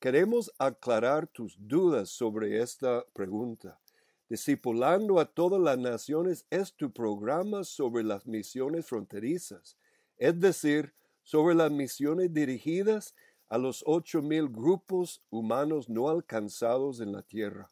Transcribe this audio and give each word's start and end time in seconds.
Queremos 0.00 0.52
aclarar 0.58 1.26
tus 1.26 1.56
dudas 1.58 2.10
sobre 2.10 2.62
esta 2.62 3.04
pregunta. 3.12 3.80
Discipulando 4.28 5.18
a 5.18 5.24
todas 5.24 5.60
las 5.60 5.76
naciones 5.76 6.46
es 6.50 6.72
tu 6.72 6.92
programa 6.92 7.64
sobre 7.64 8.04
las 8.04 8.24
misiones 8.24 8.86
fronterizas, 8.86 9.76
es 10.16 10.38
decir, 10.38 10.94
sobre 11.24 11.56
las 11.56 11.72
misiones 11.72 12.32
dirigidas 12.32 13.16
a 13.48 13.58
los 13.58 13.82
ocho 13.86 14.22
mil 14.22 14.48
grupos 14.48 15.20
humanos 15.30 15.88
no 15.88 16.08
alcanzados 16.08 17.00
en 17.00 17.10
la 17.10 17.22
tierra. 17.22 17.68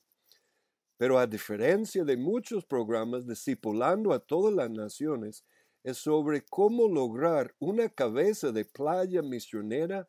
Pero 0.96 1.20
a 1.20 1.28
diferencia 1.28 2.04
de 2.04 2.16
muchos 2.16 2.64
programas, 2.64 3.28
discipulando 3.28 4.12
a 4.12 4.18
todas 4.18 4.52
las 4.52 4.70
naciones 4.70 5.44
es 5.84 5.98
sobre 5.98 6.42
cómo 6.42 6.88
lograr 6.88 7.54
una 7.60 7.88
cabeza 7.88 8.50
de 8.50 8.64
playa 8.64 9.22
misionera 9.22 10.08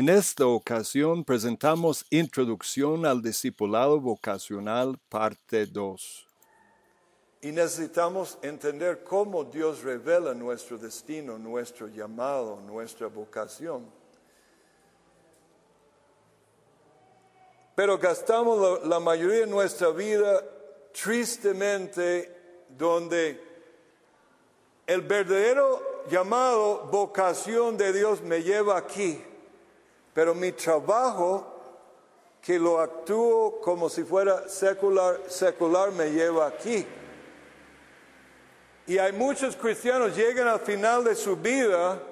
En 0.00 0.08
esta 0.08 0.46
ocasión 0.46 1.22
presentamos 1.22 2.06
Introducción 2.08 3.04
al 3.04 3.20
Discipulado 3.20 4.00
Vocacional, 4.00 4.98
parte 5.10 5.66
2. 5.66 6.26
Y 7.42 7.52
necesitamos 7.52 8.38
entender 8.40 9.04
cómo 9.04 9.44
Dios 9.44 9.82
revela 9.82 10.32
nuestro 10.32 10.78
destino, 10.78 11.36
nuestro 11.36 11.86
llamado, 11.86 12.62
nuestra 12.66 13.08
vocación. 13.08 13.84
Pero 17.74 17.98
gastamos 17.98 18.82
la, 18.86 19.00
mayoría 19.00 19.40
de 19.40 19.46
nuestra 19.48 19.90
vida 19.90 20.42
tristemente 20.94 22.64
donde 22.70 23.38
el 24.86 25.02
verdadero 25.02 26.06
llamado, 26.08 26.88
vocación 26.90 27.76
de 27.76 27.92
Dios 27.92 28.22
me 28.22 28.42
lleva 28.42 28.78
aquí 28.78 29.24
pero 30.12 30.34
mi 30.34 30.52
trabajo, 30.52 31.46
que 32.42 32.58
lo 32.58 32.80
actúo 32.80 33.60
como 33.60 33.88
si 33.88 34.02
fuera 34.02 34.48
secular, 34.48 35.20
secular 35.28 35.92
me 35.92 36.10
lleva 36.10 36.46
aquí. 36.46 36.86
Y 38.86 38.98
hay 38.98 39.12
muchos 39.12 39.56
cristianos 39.56 40.16
llegan 40.16 40.48
al 40.48 40.60
final 40.60 41.04
de 41.04 41.14
su 41.14 41.36
vida, 41.36 42.02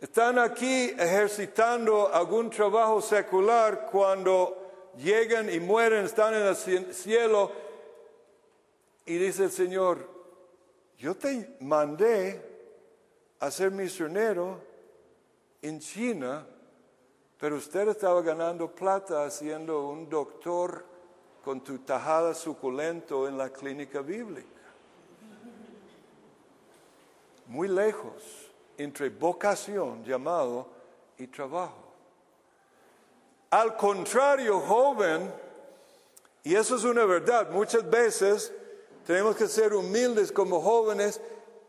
están 0.00 0.38
aquí 0.38 0.94
ejercitando 0.98 2.12
algún 2.12 2.50
trabajo 2.50 3.00
secular 3.00 3.88
cuando 3.90 4.92
llegan 4.98 5.48
y 5.50 5.60
mueren, 5.60 6.04
están 6.04 6.34
en 6.34 6.42
el 6.42 6.56
cielo 6.94 7.50
y 9.06 9.16
dice 9.16 9.44
el 9.44 9.50
Señor, 9.50 10.06
yo 10.98 11.14
te 11.14 11.56
mandé 11.60 12.40
a 13.40 13.50
ser 13.50 13.70
misionero 13.70 14.73
en 15.64 15.80
China, 15.80 16.46
pero 17.38 17.56
usted 17.56 17.88
estaba 17.88 18.20
ganando 18.20 18.70
plata 18.70 19.24
haciendo 19.24 19.88
un 19.88 20.10
doctor 20.10 20.84
con 21.42 21.64
tu 21.64 21.78
tajada 21.78 22.34
suculento 22.34 23.26
en 23.26 23.38
la 23.38 23.48
clínica 23.48 24.02
bíblica. 24.02 24.46
Muy 27.46 27.68
lejos 27.68 28.50
entre 28.76 29.08
vocación, 29.08 30.04
llamado, 30.04 30.68
y 31.16 31.28
trabajo. 31.28 31.78
Al 33.48 33.76
contrario, 33.76 34.60
joven, 34.60 35.32
y 36.42 36.54
eso 36.54 36.76
es 36.76 36.84
una 36.84 37.06
verdad, 37.06 37.50
muchas 37.50 37.88
veces 37.88 38.52
tenemos 39.06 39.34
que 39.36 39.46
ser 39.46 39.72
humildes 39.72 40.30
como 40.30 40.60
jóvenes 40.60 41.22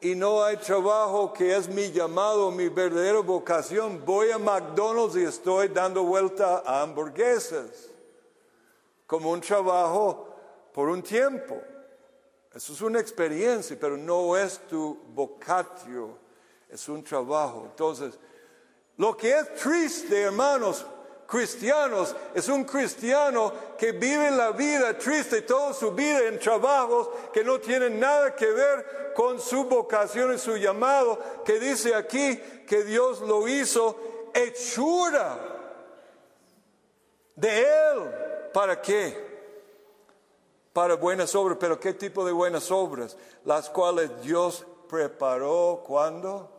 y 0.06 0.14
no 0.14 0.44
hay 0.44 0.58
trabajo 0.58 1.34
que 1.34 1.56
es 1.56 1.68
mi 1.68 1.92
llamado, 1.92 2.52
mi 2.52 2.70
verdadera 2.70 3.22
vocación, 3.22 4.06
voy 4.06 4.30
a 4.30 4.38
McDonald's 4.38 5.16
y 5.16 5.24
estoy 5.24 5.70
dando 5.70 6.04
vuelta 6.04 6.62
a 6.64 6.84
hamburguesas 6.84 7.90
como 9.08 9.32
un 9.32 9.42
trabajo 9.42 10.30
por 10.72 10.90
un 10.90 11.02
tiempo. 11.02 11.60
Eso 12.54 12.74
es 12.74 12.82
una 12.82 13.00
experiencia, 13.00 13.76
pero 13.82 13.98
no 13.98 14.38
es 14.38 14.60
tu 14.68 14.96
vocatio, 15.12 16.20
es 16.70 16.88
un 16.88 17.04
trabajo. 17.04 17.64
Entonces, 17.72 18.20
lo 18.98 19.18
que 19.18 19.32
es 19.32 19.56
triste, 19.56 20.22
hermanos, 20.22 20.86
cristianos 21.28 22.16
es 22.34 22.48
un 22.48 22.64
cristiano 22.64 23.52
que 23.78 23.92
vive 23.92 24.32
la 24.32 24.52
vida 24.52 24.98
triste 24.98 25.42
toda 25.42 25.74
su 25.74 25.92
vida 25.92 26.28
en 26.28 26.40
trabajos 26.40 27.10
que 27.34 27.44
no 27.44 27.60
tienen 27.60 28.00
nada 28.00 28.36
que 28.36 28.48
ver 28.48 29.14
con 29.16 29.40
su 29.40 29.66
vocación 29.66 30.34
y 30.34 30.38
su 30.38 30.58
llamado, 30.58 31.18
que 31.46 31.60
dice 31.60 31.96
aquí 31.96 32.38
que 32.68 32.84
Dios 32.84 33.22
lo 33.22 33.48
hizo 33.48 33.98
hechura 34.34 35.40
de 37.36 37.62
Él. 37.62 38.52
¿Para 38.54 38.82
qué? 38.82 39.26
Para 40.74 40.96
buenas 40.96 41.34
obras, 41.36 41.58
pero 41.60 41.80
¿qué 41.80 41.94
tipo 41.94 42.26
de 42.26 42.34
buenas 42.34 42.70
obras? 42.72 43.18
Las 43.46 43.70
cuales 43.70 44.10
Dios 44.22 44.66
preparó 44.90 45.82
cuando? 45.86 46.55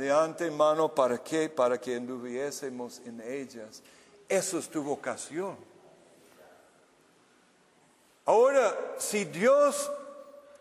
De 0.00 0.10
antemano 0.10 0.94
para 0.94 1.18
qué? 1.18 1.50
Para 1.50 1.78
que 1.78 1.94
anduviésemos 1.94 3.02
en 3.04 3.20
ellas. 3.20 3.82
Eso 4.26 4.58
es 4.58 4.68
tu 4.70 4.82
vocación. 4.82 5.56
Ahora, 8.24 8.94
si 8.96 9.26
Dios 9.26 9.90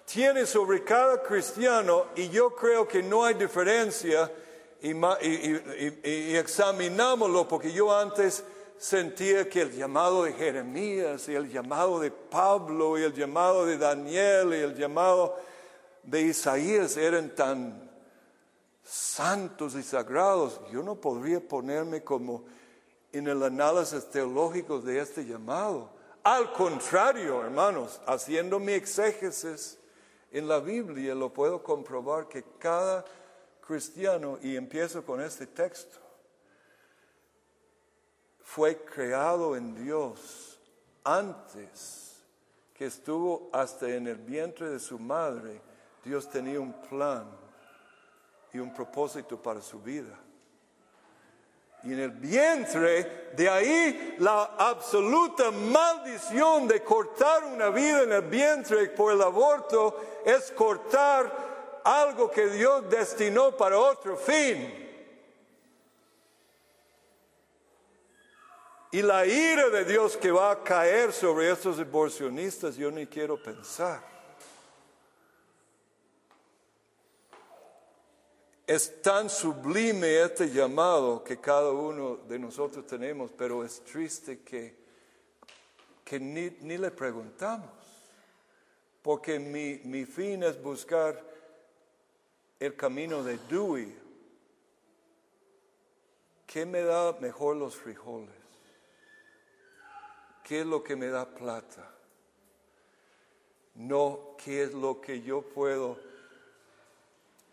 tiene 0.06 0.46
sobre 0.46 0.84
cada 0.84 1.24
cristiano, 1.24 2.08
y 2.18 2.28
yo 2.30 2.54
creo 2.54 2.86
que 2.86 3.02
no 3.02 3.24
hay 3.24 3.36
diferencia, 3.36 4.30
y, 4.82 4.92
y, 4.92 6.36
examinámoslo, 6.36 7.48
porque 7.48 7.72
yo 7.72 7.98
antes 7.98 8.44
sentía 8.78 9.48
que 9.48 9.62
el 9.62 9.72
llamado 9.72 10.24
de 10.24 10.34
Jeremías 10.34 11.30
y 11.30 11.36
el 11.36 11.50
llamado 11.50 12.02
de 12.02 12.12
Pablo 12.12 13.00
y 13.00 13.04
el 13.04 13.14
llamado 13.14 13.66
de 13.66 13.78
Daniel 13.78 14.54
y 14.54 14.58
el 14.64 14.76
llamado 14.76 15.38
de 16.04 16.22
Isaías 16.22 16.98
eran 16.98 17.30
tan 17.36 17.89
santos 18.90 19.76
y 19.76 19.84
sagrados, 19.84 20.60
yo 20.72 20.82
no 20.82 20.96
podría 20.96 21.40
ponerme 21.40 22.04
como 22.04 22.44
en 23.12 23.28
el 23.28 23.44
análisis 23.44 24.10
teológico 24.10 24.80
de 24.80 25.00
este 25.00 25.26
llamado. 25.26 25.92
Al 26.24 26.52
contrario, 26.54 27.44
hermanos, 27.44 28.02
haciendo 28.06 28.60
mi 28.60 28.74
exégesis 28.74 29.78
En 30.32 30.48
la 30.48 30.60
Biblia 30.60 31.16
lo 31.16 31.34
puedo 31.34 31.64
comprobar 31.64 32.28
que 32.28 32.44
cada 32.60 33.04
cristiano, 33.66 34.38
y 34.44 34.56
empiezo 34.56 35.04
con 35.04 35.22
este 35.22 35.48
texto, 35.48 35.98
fue 38.44 38.78
creado 38.78 39.56
en 39.56 39.74
Dios 39.74 40.60
antes 41.04 42.22
que 42.76 42.86
estuvo 42.86 43.50
hasta 43.52 43.90
en 43.90 44.08
el 44.08 44.18
vientre 44.18 44.70
de 44.70 44.80
su 44.80 45.00
madre. 45.00 45.62
Dios 46.06 46.30
tenía 46.30 46.60
un 46.60 46.74
plan 46.74 47.49
y 48.54 48.60
un 48.60 48.74
propósito 48.74 49.42
para 49.42 49.62
su 49.62 49.80
vida. 49.80 50.18
Y 51.84 51.94
en 51.94 52.00
el 52.00 52.12
vientre, 52.12 53.32
de 53.36 53.50
ahí 53.50 54.16
la 54.20 54.56
absoluta 54.58 55.50
maldición 55.50 56.68
de 56.68 56.84
cortar 56.84 57.46
una 57.46 57.70
vida 57.70 58.04
en 58.04 58.12
el 58.12 58.24
vientre 58.24 58.90
por 58.90 59.14
el 59.14 59.22
aborto 59.22 60.22
es 60.26 60.52
cortar 60.52 61.82
algo 61.84 62.30
que 62.30 62.48
Dios 62.48 62.90
destinó 62.90 63.56
para 63.56 63.78
otro 63.78 64.18
fin. 64.18 64.88
Y 68.92 69.02
la 69.02 69.26
ira 69.26 69.70
de 69.70 69.86
Dios 69.86 70.18
que 70.18 70.32
va 70.32 70.52
a 70.52 70.64
caer 70.64 71.14
sobre 71.14 71.52
estos 71.52 71.80
aborcionistas, 71.80 72.76
yo 72.76 72.90
ni 72.90 73.06
quiero 73.06 73.42
pensar. 73.42 74.02
Es 78.70 79.02
tan 79.02 79.32
sublime 79.32 80.22
este 80.22 80.52
llamado 80.52 81.24
que 81.24 81.40
cada 81.40 81.72
uno 81.72 82.18
de 82.18 82.38
nosotros 82.38 82.86
tenemos, 82.86 83.32
pero 83.36 83.66
es 83.66 83.84
triste 83.84 84.42
que, 84.42 84.76
que 86.06 86.20
ni, 86.20 86.52
ni 86.62 86.78
le 86.78 86.92
preguntamos, 86.92 87.72
porque 89.02 89.40
mi, 89.40 89.82
mi 89.86 90.06
fin 90.06 90.44
es 90.44 90.62
buscar 90.62 91.20
el 92.60 92.76
camino 92.76 93.24
de 93.24 93.40
Dewey. 93.50 93.98
¿Qué 96.46 96.64
me 96.64 96.84
da 96.84 97.14
mejor 97.14 97.56
los 97.56 97.76
frijoles? 97.76 98.30
¿Qué 100.44 100.60
es 100.60 100.68
lo 100.68 100.84
que 100.84 100.96
me 100.96 101.08
da 101.08 101.26
plata? 101.28 101.92
No, 103.74 104.36
¿qué 104.38 104.62
es 104.62 104.76
lo 104.76 105.02
que 105.02 105.24
yo 105.24 105.42
puedo 105.42 106.09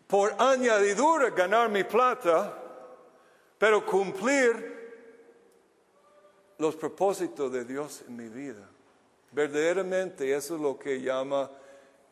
por 0.07 0.33
añadidura 0.39 1.29
ganar 1.31 1.69
mi 1.69 1.83
plata, 1.83 2.57
pero 3.57 3.85
cumplir 3.85 4.77
los 6.57 6.75
propósitos 6.75 7.51
de 7.51 7.65
Dios 7.65 8.03
en 8.07 8.15
mi 8.15 8.29
vida. 8.29 8.67
Verdaderamente 9.31 10.33
eso 10.33 10.55
es 10.55 10.61
lo 10.61 10.79
que 10.79 11.01
llama 11.01 11.51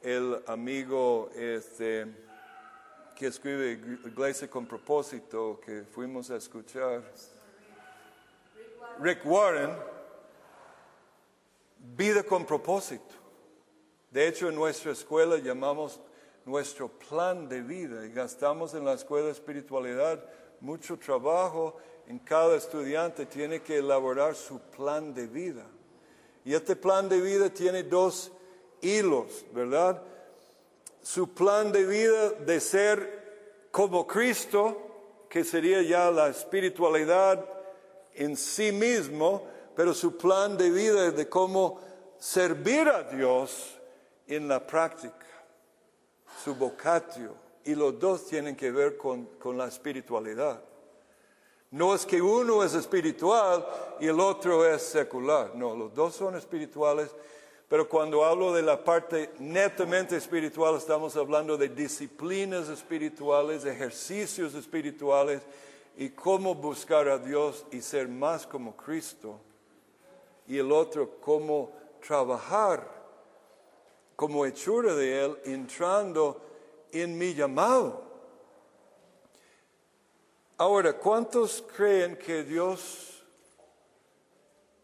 el 0.02 0.44
amigo 0.46 1.30
este, 1.36 2.06
que 3.16 3.28
escribe 3.28 3.72
Iglesia 4.06 4.50
con 4.50 4.66
propósito, 4.68 5.60
que 5.66 5.84
fuimos 5.84 6.30
a 6.30 6.36
escuchar, 6.36 7.02
Rick 9.00 9.26
Warren, 9.26 9.72
vida 11.96 12.24
con 12.24 12.46
propósito. 12.46 13.16
De 14.12 14.28
hecho, 14.28 14.50
en 14.50 14.56
nuestra 14.56 14.92
escuela 14.92 15.38
llamamos 15.38 16.00
nuestro 16.46 16.88
plan 16.88 17.50
de 17.50 17.62
vida 17.62 18.06
y 18.06 18.12
gastamos 18.12 18.74
en 18.76 18.86
la 18.86 18.94
escuela 18.94 19.28
de 19.28 19.32
espiritualidad 19.32 20.24
mucho 20.60 20.98
trabajo. 20.98 21.78
En 22.08 22.20
cada 22.20 22.56
estudiante 22.56 23.26
tiene 23.26 23.62
que 23.62 23.78
elaborar 23.78 24.36
su 24.36 24.60
plan 24.60 25.14
de 25.14 25.26
vida. 25.26 25.66
Y 26.44 26.54
este 26.54 26.76
plan 26.76 27.10
de 27.10 27.20
vida 27.20 27.50
tiene 27.50 27.82
dos 27.82 28.32
hilos, 28.82 29.44
¿verdad? 29.52 30.02
Su 31.02 31.34
plan 31.34 31.72
de 31.72 31.86
vida 31.86 32.30
de 32.30 32.60
ser 32.60 33.68
como 33.72 34.06
Cristo, 34.06 35.26
que 35.28 35.44
sería 35.44 35.82
ya 35.82 36.12
la 36.12 36.28
espiritualidad 36.28 37.44
en 38.14 38.38
sí 38.38 38.72
mismo, 38.72 39.44
pero 39.76 39.94
su 39.94 40.16
plan 40.16 40.56
de 40.58 40.70
vida 40.70 41.10
de 41.10 41.28
cómo 41.28 41.80
servir 42.20 42.88
a 42.88 43.04
Dios 43.04 43.80
en 44.28 44.48
la 44.48 44.66
práctica 44.66 45.25
su 46.46 46.54
vocatio, 46.54 47.34
y 47.64 47.74
los 47.74 48.00
dos 48.00 48.28
tienen 48.28 48.56
que 48.56 48.70
ver 48.70 48.98
con, 48.98 49.26
con 49.40 49.58
la 49.58 49.66
espiritualidad. 49.66 50.62
No 51.72 51.96
es 51.96 52.06
que 52.06 52.22
uno 52.22 52.64
es 52.64 52.76
espiritual 52.76 53.66
y 54.00 54.06
el 54.06 54.20
otro 54.20 54.64
es 54.64 54.84
secular, 54.84 55.56
no, 55.56 55.76
los 55.76 55.96
dos 55.96 56.14
son 56.14 56.36
espirituales, 56.36 57.10
pero 57.68 57.90
cuando 57.90 58.24
hablo 58.24 58.54
de 58.54 58.62
la 58.62 58.84
parte 58.84 59.32
netamente 59.40 60.16
espiritual 60.16 60.76
estamos 60.76 61.18
hablando 61.18 61.58
de 61.58 61.68
disciplinas 61.68 62.70
espirituales, 62.70 63.66
ejercicios 63.66 64.54
espirituales 64.54 65.42
y 65.98 66.10
cómo 66.10 66.54
buscar 66.54 67.10
a 67.10 67.18
Dios 67.18 67.66
y 67.72 67.82
ser 67.82 68.08
más 68.08 68.46
como 68.46 68.78
Cristo. 68.78 69.40
Y 70.48 70.60
el 70.60 70.72
otro, 70.72 71.18
cómo 71.20 71.72
trabajar 72.06 72.95
como 74.16 74.46
hechura 74.46 74.96
de 74.96 75.26
Él 75.26 75.38
entrando 75.46 76.42
en 76.92 77.18
mi 77.18 77.34
llamado. 77.34 78.04
Ahora, 80.58 80.94
¿cuántos 80.94 81.62
creen 81.76 82.18
que 82.18 82.44
Dios, 82.44 83.24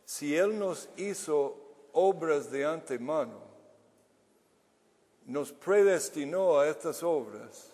si 0.04 0.36
Él 0.36 0.60
nos 0.60 0.90
hizo 0.98 1.56
obras 1.94 2.52
de 2.52 2.66
antemano, 2.66 3.40
nos 5.26 5.54
predestinó 5.54 6.60
a 6.60 6.68
estas 6.68 7.02
obras, 7.04 7.72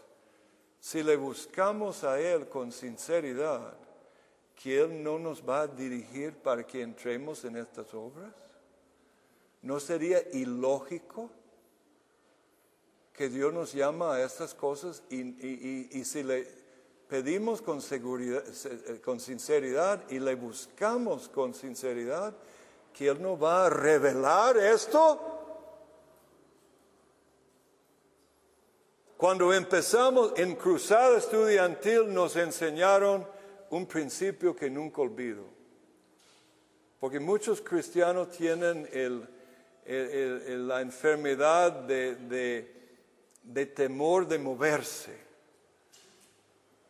si 0.79 1.01
le 1.01 1.15
buscamos 1.15 2.03
a 2.03 2.19
Él 2.19 2.47
con 2.47 2.71
sinceridad, 2.71 3.73
que 4.55 4.79
Él 4.79 5.01
no 5.03 5.17
nos 5.17 5.47
va 5.47 5.61
a 5.61 5.67
dirigir 5.67 6.35
para 6.35 6.65
que 6.65 6.83
entremos 6.83 7.43
en 7.45 7.57
estas 7.57 7.91
obras? 7.95 8.33
¿No 9.63 9.79
sería 9.79 10.21
ilógico? 10.33 11.31
Que 13.17 13.29
Dios 13.29 13.51
nos 13.51 13.73
llama 13.73 14.13
a 14.13 14.23
estas 14.23 14.53
cosas 14.53 15.01
y, 15.09 16.03
si 16.05 16.21
le 16.21 16.47
pedimos 17.09 17.63
con, 17.63 17.81
seguridad, 17.81 18.43
eh, 18.65 19.01
con 19.03 19.19
sinceridad 19.19 20.03
y 20.11 20.19
le 20.19 20.35
buscamos 20.35 21.27
con 21.27 21.55
sinceridad, 21.55 22.35
que 22.93 23.07
Él 23.07 23.19
nos 23.19 23.41
va 23.41 23.65
a 23.65 23.69
revelar 23.71 24.57
esto. 24.57 25.19
Cuando 29.17 29.51
empezamos 29.51 30.33
en 30.37 30.55
cruzada 30.55 31.17
estudiantil 31.17 32.13
nos 32.13 32.35
enseñaron 32.35 33.25
un 33.71 33.87
principio 33.87 34.55
que 34.55 34.69
nunca 34.69 35.01
olvido. 35.01 35.43
Porque 36.99 37.19
muchos 37.19 37.61
cristianos 37.61 38.29
tienen 38.29 38.87
la 40.67 40.81
enfermedad 40.81 41.71
de 41.71 42.76
temor 43.53 44.27
de 44.27 44.37
moverse. 44.37 45.27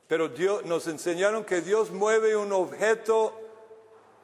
Pero 0.08 0.30
Dios, 0.30 0.66
nos 0.66 0.88
enseñaron 0.88 1.44
que 1.44 1.62
Dios 1.62 1.92
mueve 1.92 2.36
un 2.36 2.52
objeto 2.52 3.34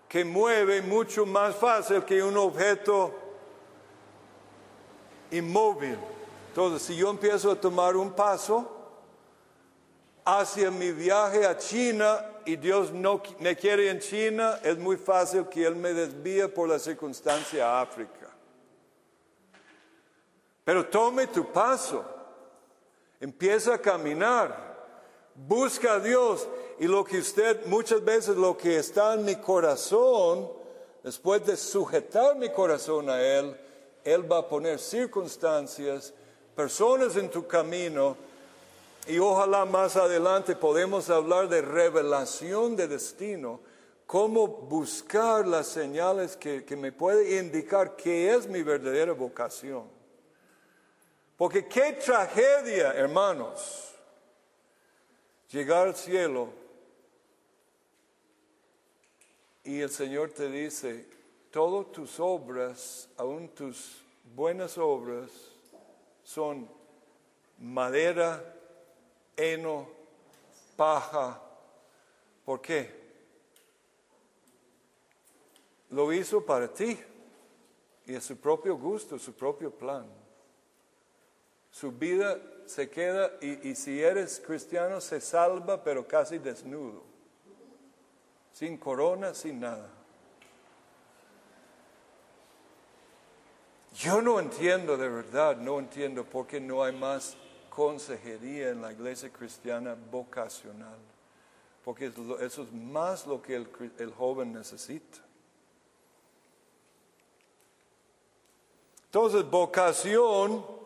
que 0.08 0.24
mueve 0.24 0.82
mucho 0.82 1.26
más 1.26 1.56
fácil 1.56 2.04
que 2.04 2.22
un 2.22 2.38
objeto 2.38 3.14
inmóvil. 5.32 5.98
Entonces, 6.50 6.84
si 6.84 6.96
yo 6.96 7.10
empiezo 7.10 7.52
a 7.52 7.56
tomar 7.60 7.96
un 7.96 8.12
paso 8.14 8.70
hacia 10.24 10.72
mi 10.72 10.92
viaje 10.92 11.46
a 11.46 11.58
China 11.58 12.24
y 12.46 12.56
Dios 12.56 12.92
no 12.92 13.22
me 13.40 13.56
quiere 13.56 13.90
en 13.90 14.00
China, 14.00 14.60
es 14.64 14.78
muy 14.78 14.98
fácil 14.98 15.48
que 15.48 15.66
Él 15.66 15.76
me 15.76 15.94
desvíe 15.94 16.48
por 16.48 16.70
la 16.70 16.80
circunstancia 16.80 17.68
a 17.68 17.82
África. 17.82 18.30
Pero 20.64 20.86
tome 20.86 21.28
tu 21.28 21.52
paso. 21.52 22.06
Empieza 23.24 23.76
a 23.76 23.78
caminar. 23.78 24.76
Busca 25.34 25.94
a 25.94 26.00
Dios. 26.02 26.46
Y 26.78 26.88
lo 26.88 27.06
que 27.06 27.20
usted, 27.20 27.66
muchas 27.68 28.04
veces 28.04 28.36
lo 28.36 28.58
que 28.58 28.78
está 28.78 29.14
en 29.14 29.24
mi 29.24 29.38
corazón, 29.38 30.52
después 31.02 31.46
de 31.46 31.56
sujetar 31.56 32.36
mi 32.36 32.50
corazón 32.50 33.10
a 33.10 33.22
Él, 33.22 33.56
Él 34.04 34.30
va 34.30 34.40
a 34.40 34.50
poner 34.50 34.78
circunstancias, 34.78 36.14
personas 36.54 37.16
en 37.16 37.30
tu 37.30 37.48
camino. 37.48 38.18
Y 39.08 39.20
ojalá 39.20 39.64
más 39.64 39.96
adelante 39.96 40.54
podemos 40.58 41.10
hablar 41.10 41.48
de 41.48 41.62
revelación 41.62 42.76
de 42.76 42.90
destino, 42.90 43.62
cómo 44.06 44.50
buscar 44.50 45.48
las 45.48 45.68
señales 45.68 46.36
que, 46.36 46.66
que 46.66 46.76
me 46.76 46.92
puede 46.92 47.40
indicar 47.40 47.96
qué 47.96 48.36
es 48.36 48.48
mi 48.48 48.64
verdadera 48.64 49.14
vocación. 49.14 50.03
Porque 51.38 51.68
qué 51.68 51.94
tragedia, 51.94 52.94
hermanos, 52.94 53.96
llegar 55.50 55.88
al 55.88 55.96
cielo 55.96 56.50
y 59.64 59.80
el 59.80 59.90
Señor 59.90 60.32
te 60.32 60.50
dice, 60.50 61.08
todas 61.50 61.92
tus 61.92 62.20
obras, 62.20 63.10
aún 63.18 63.50
tus 63.50 64.04
buenas 64.36 64.78
obras, 64.78 65.30
son 66.24 66.70
madera, 67.60 68.56
heno, 69.36 69.88
paja. 70.76 71.42
¿Por 72.46 72.62
qué? 72.62 73.04
Lo 75.90 76.12
hizo 76.12 76.46
para 76.46 76.72
ti 76.72 76.98
y 78.06 78.16
a 78.16 78.22
su 78.22 78.38
propio 78.38 78.76
gusto, 78.76 79.18
su 79.18 79.34
propio 79.34 79.72
plan. 79.72 80.23
Su 81.74 81.92
vida 81.92 82.40
se 82.68 82.88
queda 82.88 83.32
y, 83.42 83.70
y 83.70 83.76
si 83.76 84.00
eres 84.00 84.40
cristiano 84.40 85.02
se 85.02 85.20
salva 85.20 85.84
pero 85.84 86.08
casi 86.08 86.38
desnudo, 86.38 87.02
sin 88.54 88.78
corona, 88.78 89.34
sin 89.34 89.60
nada. 89.60 89.90
Yo 93.96 94.22
no 94.22 94.40
entiendo 94.40 94.98
de 94.98 95.10
verdad, 95.10 95.58
no 95.58 95.80
entiendo 95.80 96.24
por 96.24 96.46
qué 96.46 96.62
no 96.62 96.84
hay 96.84 96.96
más 96.96 97.36
consejería 97.72 98.70
en 98.70 98.80
la 98.84 98.92
iglesia 98.92 99.34
cristiana 99.34 99.98
vocacional, 100.12 101.00
porque 101.84 102.06
eso 102.06 102.62
es 102.62 102.72
más 102.72 103.26
lo 103.26 103.42
que 103.42 103.56
el, 103.56 103.68
el 103.98 104.14
joven 104.14 104.54
necesita. 104.54 105.18
Entonces, 109.06 109.44
vocación, 109.50 110.83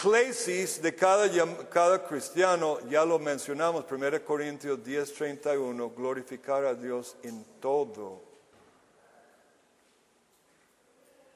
clesis 0.00 0.80
de 0.80 0.94
cada, 0.94 1.28
cada 1.68 2.04
cristiano, 2.04 2.78
ya 2.88 3.04
lo 3.04 3.18
mencionamos, 3.18 3.84
1 3.90 4.24
Corintios 4.24 4.82
10, 4.84 5.12
31, 5.12 5.90
glorificar 5.90 6.64
a 6.64 6.74
Dios 6.74 7.16
en 7.22 7.44
todo. 7.60 8.22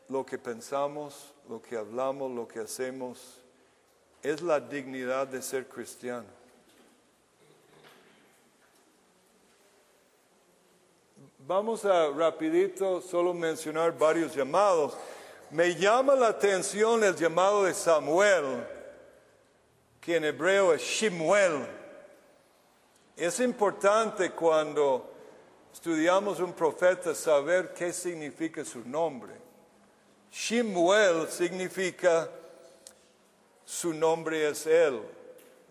Lo 0.08 0.24
que 0.24 0.38
pensamos, 0.38 1.32
lo 1.48 1.60
que 1.60 1.76
hablamos, 1.76 2.30
lo 2.30 2.46
que 2.46 2.60
hacemos, 2.60 3.38
es 4.22 4.40
la 4.40 4.60
dignidad 4.60 5.26
de 5.26 5.42
ser 5.42 5.66
cristiano. 5.66 6.28
Vamos 11.44 11.84
a 11.84 12.08
rapidito 12.10 13.00
solo 13.00 13.34
mencionar 13.34 13.98
varios 13.98 14.36
llamados. 14.36 14.96
Me 15.52 15.74
llama 15.74 16.14
la 16.14 16.28
atención 16.28 17.04
el 17.04 17.14
llamado 17.14 17.64
de 17.64 17.74
Samuel, 17.74 18.66
que 20.00 20.16
en 20.16 20.24
hebreo 20.24 20.72
es 20.72 20.80
Shimuel. 20.80 21.66
Es 23.14 23.38
importante 23.38 24.30
cuando 24.30 25.12
estudiamos 25.70 26.40
un 26.40 26.54
profeta 26.54 27.14
saber 27.14 27.74
qué 27.74 27.92
significa 27.92 28.64
su 28.64 28.80
nombre. 28.88 29.34
Shimuel 30.30 31.28
significa 31.28 32.30
su 33.62 33.92
nombre 33.92 34.48
es 34.48 34.66
él. 34.66 35.02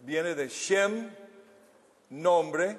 Viene 0.02 0.36
de 0.36 0.48
Shem, 0.48 1.10
nombre. 2.12 2.78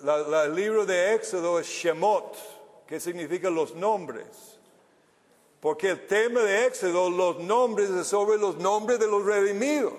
el 0.00 0.54
libro 0.54 0.86
de 0.86 1.12
Éxodo 1.16 1.58
es 1.58 1.66
Shemot, 1.66 2.86
que 2.86 3.00
significa 3.00 3.50
los 3.50 3.74
nombres. 3.74 4.53
Porque 5.64 5.88
el 5.88 6.06
tema 6.06 6.40
de 6.42 6.66
Éxodo, 6.66 7.08
los 7.08 7.38
nombres, 7.38 7.88
es 7.88 8.06
sobre 8.06 8.36
los 8.36 8.58
nombres 8.58 8.98
de 8.98 9.06
los 9.06 9.24
redimidos. 9.24 9.94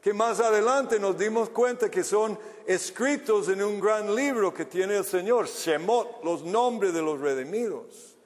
Que 0.00 0.14
más 0.14 0.40
adelante 0.40 0.98
nos 0.98 1.18
dimos 1.18 1.50
cuenta 1.50 1.90
que 1.90 2.02
son 2.02 2.38
escritos 2.66 3.50
en 3.50 3.62
un 3.62 3.80
gran 3.80 4.14
libro 4.14 4.54
que 4.54 4.64
tiene 4.64 4.96
el 4.96 5.04
Señor, 5.04 5.46
Shemot, 5.46 6.24
los 6.24 6.42
nombres 6.42 6.94
de 6.94 7.02
los 7.02 7.20
redimidos 7.20 8.16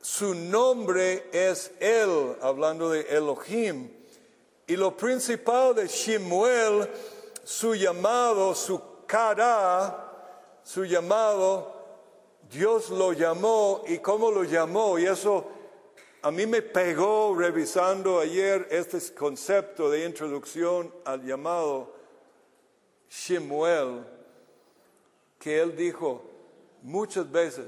su 0.00 0.34
nombre 0.34 1.28
es 1.30 1.72
Él, 1.78 2.36
hablando 2.40 2.90
de 2.90 3.02
Elohim. 3.02 3.90
Y 4.66 4.76
lo 4.76 4.96
principal 4.96 5.74
de 5.74 5.86
Shimuel, 5.86 6.88
su 7.44 7.74
llamado, 7.74 8.54
su 8.54 8.80
cara, 9.06 10.58
su 10.62 10.84
llamado, 10.84 11.79
Dios 12.50 12.90
lo 12.90 13.12
llamó 13.12 13.82
y 13.86 13.98
cómo 13.98 14.30
lo 14.30 14.44
llamó. 14.44 14.98
Y 14.98 15.06
eso 15.06 15.46
a 16.22 16.30
mí 16.30 16.46
me 16.46 16.60
pegó 16.62 17.34
revisando 17.34 18.20
ayer 18.20 18.66
este 18.70 18.98
concepto 19.14 19.90
de 19.90 20.04
introducción 20.04 20.92
al 21.04 21.24
llamado 21.24 21.94
Shimuel, 23.08 24.04
que 25.38 25.60
él 25.60 25.74
dijo 25.76 26.22
muchas 26.82 27.30
veces, 27.30 27.66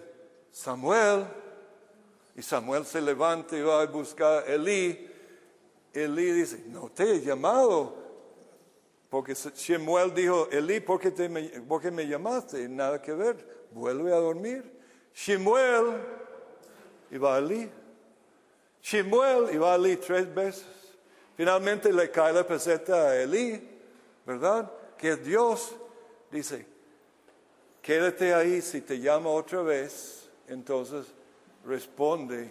Samuel, 0.50 1.26
y 2.36 2.42
Samuel 2.42 2.84
se 2.84 3.00
levanta 3.00 3.56
y 3.56 3.62
va 3.62 3.82
a 3.82 3.86
buscar 3.86 4.44
a 4.44 4.46
Elí. 4.46 5.10
Elí 5.92 6.32
dice, 6.32 6.64
no 6.68 6.88
te 6.88 7.04
he 7.04 7.20
llamado. 7.20 7.94
Porque 9.10 9.34
Samuel 9.34 10.14
dijo, 10.14 10.48
Elí, 10.50 10.80
¿por 10.80 10.98
qué, 10.98 11.10
te 11.10 11.28
me, 11.28 11.42
¿por 11.42 11.90
me 11.90 12.06
llamaste? 12.06 12.66
Nada 12.68 13.02
que 13.02 13.12
ver, 13.12 13.66
vuelve 13.72 14.12
a 14.12 14.16
dormir. 14.16 14.71
Shemuel, 15.14 16.00
y 17.10 17.16
Elí. 17.16 17.70
Shemuel, 18.82 19.54
y 19.54 19.56
Elí 19.56 19.96
tres 19.96 20.32
veces. 20.34 20.66
Finalmente 21.36 21.92
le 21.92 22.10
cae 22.10 22.32
la 22.32 22.46
peseta 22.46 23.08
a 23.08 23.22
Elí, 23.22 23.68
¿verdad? 24.26 24.70
Que 24.96 25.16
Dios. 25.16 25.74
Dice, 26.30 26.66
quédate 27.82 28.32
ahí 28.34 28.62
si 28.62 28.80
te 28.80 28.98
llama 28.98 29.30
otra 29.30 29.62
vez. 29.62 30.28
Entonces 30.48 31.06
responde, 31.64 32.50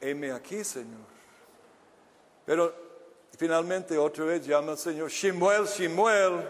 heme 0.00 0.32
aquí, 0.32 0.64
Señor. 0.64 1.12
Pero 2.44 2.74
finalmente 3.36 3.96
otra 3.96 4.24
vez 4.24 4.46
llama 4.46 4.72
al 4.72 4.78
Señor, 4.78 5.10
Shimuel, 5.10 5.66
Shimuel, 5.66 6.48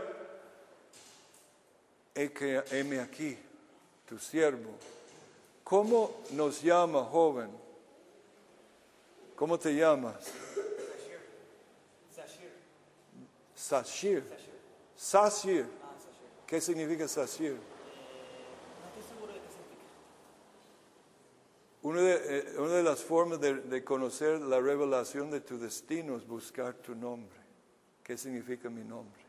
heme 2.14 3.00
aquí, 3.00 3.38
tu 4.08 4.18
siervo. 4.18 4.70
¿Cómo 5.64 6.22
nos 6.32 6.62
llama, 6.62 7.04
joven? 7.04 7.50
¿Cómo 9.36 9.58
te 9.58 9.74
llamas? 9.74 10.32
Sashir. 13.54 14.24
Sashir. 14.96 15.66
¿Qué 16.46 16.60
significa 16.60 17.08
Sashir? 17.08 17.56
Una 21.82 22.00
de, 22.00 22.38
eh, 22.38 22.54
una 22.58 22.74
de 22.74 22.82
las 22.82 23.00
formas 23.00 23.40
de, 23.40 23.84
conocer 23.84 24.40
la 24.40 24.60
revelación 24.60 25.30
de 25.30 25.40
tu 25.40 25.58
destino 25.58 26.16
es 26.16 26.26
buscar 26.26 26.74
tu 26.74 26.94
nombre. 26.94 27.36
¿Qué 28.04 28.16
significa 28.16 28.70
mi 28.70 28.84
nombre? 28.84 29.21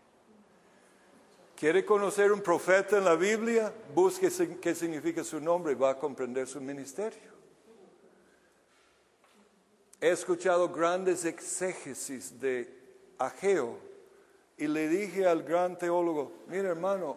¿Quiere 1.64 1.86
conocer 1.86 2.30
un 2.34 2.42
profeta 2.42 2.98
en 2.98 3.06
la 3.06 3.16
Biblia? 3.16 3.72
Busque 3.96 4.30
qué 4.60 4.76
significa 4.76 5.24
su 5.24 5.40
nombre 5.40 5.72
y 5.72 5.76
va 5.76 5.92
a 5.92 5.98
comprender 5.98 6.46
su 6.46 6.60
ministerio. 6.60 7.32
He 10.02 10.10
escuchado 10.10 10.68
grandes 10.68 11.24
exégesis 11.24 12.38
de 12.38 12.70
Ageo 13.18 13.78
y 14.58 14.68
le 14.68 14.90
dije 14.90 15.26
al 15.26 15.44
gran 15.44 15.78
teólogo, 15.78 16.34
mira 16.50 16.68
hermano, 16.68 17.16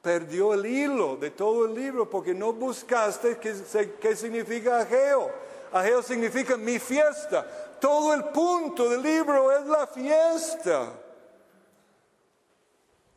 perdió 0.00 0.54
el 0.54 0.64
hilo 0.64 1.16
de 1.16 1.30
todo 1.30 1.66
el 1.66 1.74
libro 1.74 2.08
porque 2.08 2.32
no 2.32 2.54
buscaste 2.54 3.36
qué, 3.36 4.16
significa 4.16 4.80
Ageo. 4.80 5.30
Ageo 5.70 6.02
significa 6.02 6.56
mi 6.56 6.78
fiesta. 6.78 7.76
Todo 7.78 8.14
el 8.14 8.24
punto 8.24 8.88
del 8.88 9.02
libro 9.02 9.52
es 9.52 9.66
la 9.66 9.86
fiesta. 9.86 10.94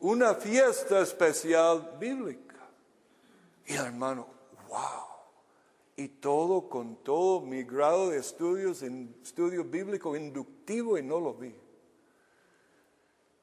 Una 0.04 0.34
fiesta 0.34 1.00
especial 1.00 1.96
bíblica. 1.98 2.56
Y 3.64 3.72
hermano, 3.72 4.26
wow. 4.68 5.06
Y 5.96 6.08
todo 6.08 6.68
con 6.68 6.96
todo 6.96 7.40
mi 7.40 7.62
grado 7.62 8.10
de 8.10 8.18
estudios 8.18 8.82
en 8.82 9.16
estudio 9.22 9.64
bíblico 9.64 10.14
inductivo 10.14 10.98
y 10.98 11.02
no 11.02 11.18
lo 11.18 11.32
vi. 11.32 11.54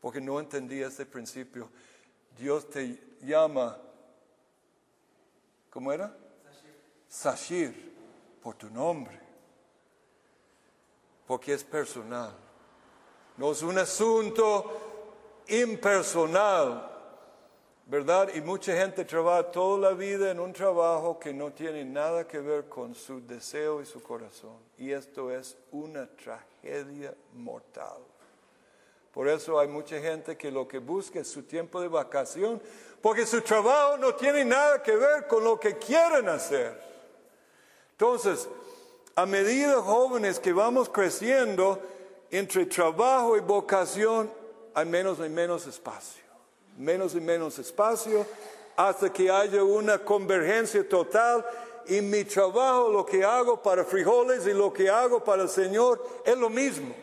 Porque 0.02 0.22
no 0.22 0.40
entendía 0.40 0.90
ese 0.90 1.08
principio. 1.08 1.72
Dios 2.38 2.70
te 2.70 3.16
llama, 3.22 3.80
¿cómo 5.72 5.92
era? 5.92 6.16
Sashir, 7.08 7.92
por 8.40 8.54
tu 8.54 8.70
nombre, 8.70 9.20
porque 11.26 11.56
es 11.56 11.64
personal. 11.64 12.36
No 13.36 13.52
es 13.52 13.64
un 13.64 13.80
asunto 13.80 14.91
impersonal, 15.52 16.90
¿verdad? 17.86 18.30
Y 18.34 18.42
mucha 18.42 18.76
gente 18.76 19.04
trabaja 19.04 19.52
toda 19.52 19.90
la 19.90 19.96
vida 19.96 20.32
en 20.32 20.40
un 20.40 20.54
trabajo 20.54 21.20
que 21.20 21.34
no 21.34 21.52
tiene 21.52 21.84
nada 21.84 22.28
que 22.28 22.40
ver 22.40 22.70
con 22.70 22.96
su 22.96 23.26
deseo 23.26 23.82
y 23.82 23.86
su 23.86 24.02
corazón. 24.02 24.58
Y 24.78 24.92
esto 24.92 25.30
es 25.30 25.58
una 25.72 26.08
tragedia 26.08 27.14
mortal. 27.34 28.00
Por 29.14 29.28
eso 29.28 29.60
hay 29.60 29.68
mucha 29.68 30.00
gente 30.00 30.38
que 30.38 30.50
lo 30.50 30.68
que 30.68 30.80
busca 30.80 31.20
es 31.20 31.28
su 31.28 31.44
tiempo 31.44 31.82
de 31.82 31.90
vacación, 31.90 32.62
porque 33.02 33.26
su 33.26 33.42
trabajo 33.42 33.98
no 33.98 34.16
tiene 34.16 34.46
nada 34.46 34.82
que 34.82 34.96
ver 34.96 35.28
con 35.28 35.44
lo 35.44 35.60
que 35.60 35.78
quieren 35.78 36.30
hacer. 36.30 36.82
Entonces, 37.92 38.48
a 39.16 39.26
medida, 39.26 39.82
jóvenes, 39.82 40.40
que 40.40 40.54
vamos 40.54 40.88
creciendo 40.88 41.82
entre 42.30 42.66
trabajo 42.66 43.36
y 43.36 43.42
vocación, 43.42 44.32
hay 44.74 44.86
menos 44.86 45.20
y 45.20 45.30
menos 45.30 45.68
espacio. 45.68 46.24
Menos 46.78 47.16
y 47.16 47.22
menos 47.22 47.60
espacio 47.60 48.26
hasta 48.76 49.12
que 49.12 49.30
haya 49.30 49.64
una 49.64 50.00
convergencia 50.00 50.88
total 50.88 51.46
y 51.88 52.02
mi 52.02 52.24
trabajo, 52.24 52.90
lo 52.90 53.06
que 53.06 53.24
hago 53.24 53.62
para 53.62 53.84
frijoles 53.84 54.46
y 54.48 54.54
lo 54.54 54.72
que 54.72 54.90
hago 54.90 55.24
para 55.24 55.44
el 55.44 55.50
Señor 55.50 56.22
es 56.26 56.38
lo 56.38 56.50
mismo. 56.50 56.94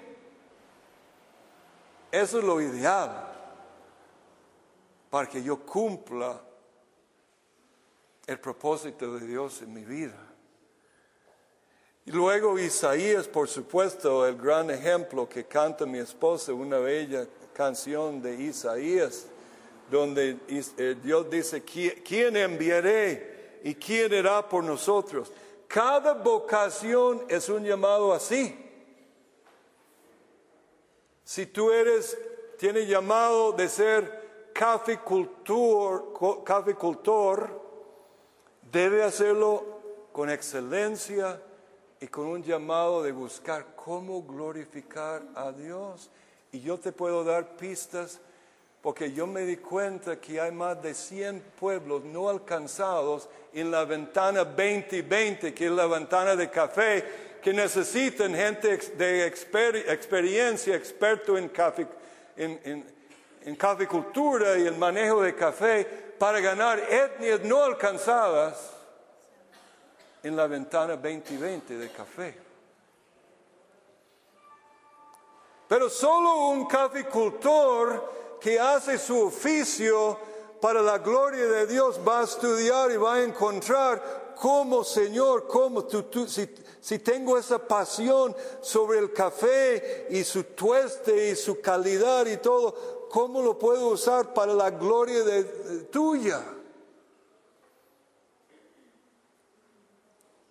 Eso 2.10 2.38
es 2.38 2.44
lo 2.44 2.60
ideal 2.60 3.28
para 5.10 5.28
que 5.28 5.42
yo 5.42 5.58
cumpla 5.58 6.40
el 8.26 8.38
propósito 8.40 9.14
de 9.14 9.26
Dios 9.26 9.62
en 9.62 9.72
mi 9.72 9.84
vida. 9.84 10.27
Y 12.08 12.10
luego 12.10 12.58
Isaías, 12.58 13.28
por 13.28 13.48
supuesto, 13.48 14.26
el 14.26 14.38
gran 14.38 14.70
ejemplo 14.70 15.28
que 15.28 15.44
canta 15.44 15.84
mi 15.84 15.98
esposa, 15.98 16.54
una 16.54 16.78
bella 16.78 17.26
canción 17.52 18.22
de 18.22 18.34
Isaías, 18.44 19.26
donde 19.90 20.38
eh, 20.48 20.96
Dios 21.02 21.28
dice, 21.28 21.62
¿quién 21.62 22.34
enviaré 22.34 23.60
y 23.62 23.74
quién 23.74 24.10
irá 24.14 24.48
por 24.48 24.64
nosotros? 24.64 25.30
Cada 25.66 26.14
vocación 26.14 27.26
es 27.28 27.46
un 27.50 27.62
llamado 27.62 28.14
así. 28.14 28.56
Si 31.24 31.44
tú 31.44 31.70
eres, 31.70 32.16
tienes 32.56 32.88
llamado 32.88 33.52
de 33.52 33.68
ser 33.68 34.50
caficultor, 34.54 36.14
caficultor, 36.42 37.50
debe 38.72 39.02
hacerlo 39.02 40.08
con 40.10 40.30
excelencia 40.30 41.42
y 42.00 42.06
con 42.06 42.26
un 42.26 42.42
llamado 42.42 43.02
de 43.02 43.12
buscar 43.12 43.66
cómo 43.74 44.22
glorificar 44.22 45.22
a 45.34 45.50
Dios. 45.52 46.10
Y 46.52 46.60
yo 46.60 46.78
te 46.78 46.92
puedo 46.92 47.24
dar 47.24 47.56
pistas 47.56 48.20
porque 48.80 49.12
yo 49.12 49.26
me 49.26 49.42
di 49.42 49.56
cuenta 49.56 50.20
que 50.20 50.40
hay 50.40 50.52
más 50.52 50.80
de 50.80 50.94
100 50.94 51.42
pueblos 51.58 52.04
no 52.04 52.28
alcanzados 52.28 53.28
en 53.52 53.70
la 53.70 53.84
ventana 53.84 54.44
2020, 54.44 55.52
que 55.52 55.66
es 55.66 55.72
la 55.72 55.86
ventana 55.86 56.36
de 56.36 56.48
café, 56.48 57.04
que 57.42 57.52
necesitan 57.52 58.34
gente 58.34 58.76
de 58.96 59.26
experiencia, 59.26 60.76
experto 60.76 61.36
en, 61.36 61.50
en, 62.36 62.84
en 63.44 63.56
caficultura 63.56 64.56
y 64.58 64.66
el 64.66 64.76
manejo 64.76 65.22
de 65.22 65.34
café, 65.34 65.84
para 66.18 66.40
ganar 66.40 66.78
etnias 66.78 67.40
no 67.40 67.62
alcanzadas 67.62 68.77
en 70.22 70.36
la 70.36 70.46
ventana 70.46 70.96
2020 70.96 71.76
de 71.76 71.90
café. 71.90 72.48
Pero 75.68 75.90
solo 75.90 76.48
un 76.48 76.64
caficultor 76.66 78.38
que 78.40 78.58
hace 78.58 78.98
su 78.98 79.26
oficio 79.26 80.18
para 80.60 80.80
la 80.80 80.98
gloria 80.98 81.46
de 81.46 81.66
Dios 81.66 82.00
va 82.06 82.20
a 82.20 82.24
estudiar 82.24 82.90
y 82.90 82.96
va 82.96 83.14
a 83.14 83.22
encontrar 83.22 84.34
cómo, 84.40 84.82
Señor, 84.82 85.46
cómo 85.46 85.84
tú, 85.84 86.26
si, 86.26 86.48
si, 86.80 86.98
tengo 87.00 87.36
esa 87.36 87.58
pasión 87.58 88.34
sobre 88.60 88.98
el 88.98 89.12
café 89.12 90.06
y 90.10 90.24
su 90.24 90.44
tueste 90.44 91.30
y 91.30 91.36
su 91.36 91.60
calidad 91.60 92.26
y 92.26 92.38
todo, 92.38 93.08
¿cómo 93.10 93.42
lo 93.42 93.58
puedo 93.58 93.88
usar 93.88 94.32
para 94.32 94.54
la 94.54 94.70
gloria 94.70 95.22
de, 95.22 95.44
tuya? 95.90 96.42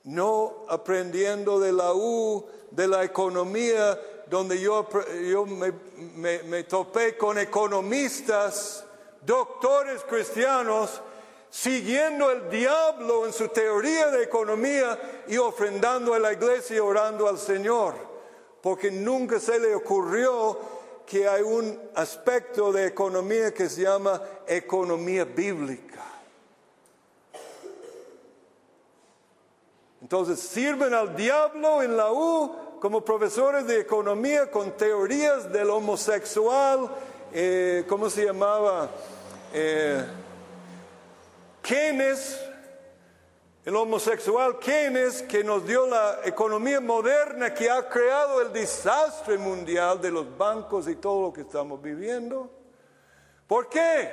No 0.07 0.63
aprendiendo 0.69 1.59
de 1.59 1.73
la 1.73 1.93
U, 1.93 2.45
de 2.71 2.87
la 2.87 3.03
economía, 3.03 3.99
donde 4.29 4.59
yo, 4.59 4.87
me, 5.45 5.73
me, 6.43 6.63
topé 6.63 7.17
con 7.17 7.37
economistas, 7.37 8.85
doctores 9.25 10.03
cristianos, 10.03 11.01
siguiendo 11.49 12.31
el 12.31 12.49
diablo 12.49 13.25
en 13.25 13.33
su 13.33 13.49
teoría 13.49 14.09
de 14.09 14.23
economía 14.23 14.97
y 15.27 15.37
ofrendando 15.37 16.13
a 16.13 16.19
la 16.19 16.31
iglesia 16.31 16.77
y 16.77 16.79
orando 16.79 17.27
al 17.27 17.37
Señor, 17.37 17.95
porque 18.61 18.89
nunca 18.89 19.41
se 19.41 19.59
le 19.59 19.75
ocurrió 19.75 20.57
que 21.05 21.27
hay 21.27 21.41
un 21.41 21.81
aspecto 21.95 22.71
de 22.71 22.87
economía 22.87 23.53
que 23.53 23.67
se 23.67 23.81
llama 23.81 24.21
economía 24.47 25.25
bíblica. 25.25 26.06
Entonces 30.07 30.39
sirven 30.39 30.93
al 30.93 31.17
diablo 31.17 31.83
en 31.83 31.97
la 31.97 32.13
U 32.13 32.55
como 32.79 33.03
profesores 33.03 33.67
de 33.67 33.81
economía 33.81 34.49
con 34.49 34.71
teorías 34.71 35.51
del 35.51 35.69
homosexual, 35.69 36.89
eh, 37.33 37.83
¿cómo 37.89 38.09
se 38.09 38.23
llamaba? 38.23 38.89
Eh, 39.51 40.05
el 43.65 43.75
homosexual 43.75 44.57
Keynes, 44.59 45.23
que 45.23 45.43
nos 45.43 45.67
dio 45.67 45.85
la 45.85 46.21
economía 46.23 46.79
moderna 46.79 47.53
que 47.53 47.69
ha 47.69 47.89
creado 47.89 48.41
el 48.41 48.53
desastre 48.53 49.37
mundial 49.37 49.99
de 49.99 50.09
los 50.09 50.37
bancos 50.37 50.87
y 50.87 50.95
todo 50.95 51.23
lo 51.23 51.33
que 51.33 51.41
estamos 51.41 51.81
viviendo. 51.81 52.49
¿Por 53.45 53.67
qué? 53.67 54.09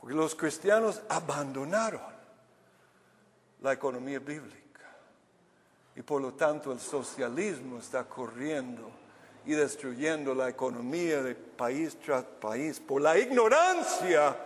Porque 0.00 0.14
los 0.14 0.34
cristianos 0.34 1.02
abandonaron 1.06 2.00
la 3.60 3.74
economía 3.74 4.18
bíblica. 4.20 4.59
Y 5.96 6.02
por 6.02 6.22
lo 6.22 6.34
tanto 6.34 6.72
el 6.72 6.80
socialismo 6.80 7.78
está 7.78 8.04
corriendo 8.04 8.90
y 9.46 9.52
destruyendo 9.52 10.34
la 10.34 10.48
economía 10.48 11.22
de 11.22 11.34
país 11.34 11.96
tras 12.04 12.24
país 12.24 12.78
por 12.80 13.02
la 13.02 13.18
ignorancia 13.18 14.36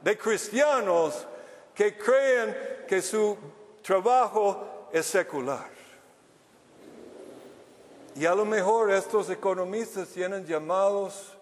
de 0.00 0.18
cristianos 0.18 1.26
que 1.74 1.96
creen 1.96 2.56
que 2.86 3.00
su 3.00 3.36
trabajo 3.82 4.88
es 4.92 5.06
secular. 5.06 5.70
Y 8.14 8.26
a 8.26 8.34
lo 8.34 8.44
mejor 8.44 8.90
estos 8.90 9.30
economistas 9.30 10.08
tienen 10.08 10.44
llamados 10.44 11.36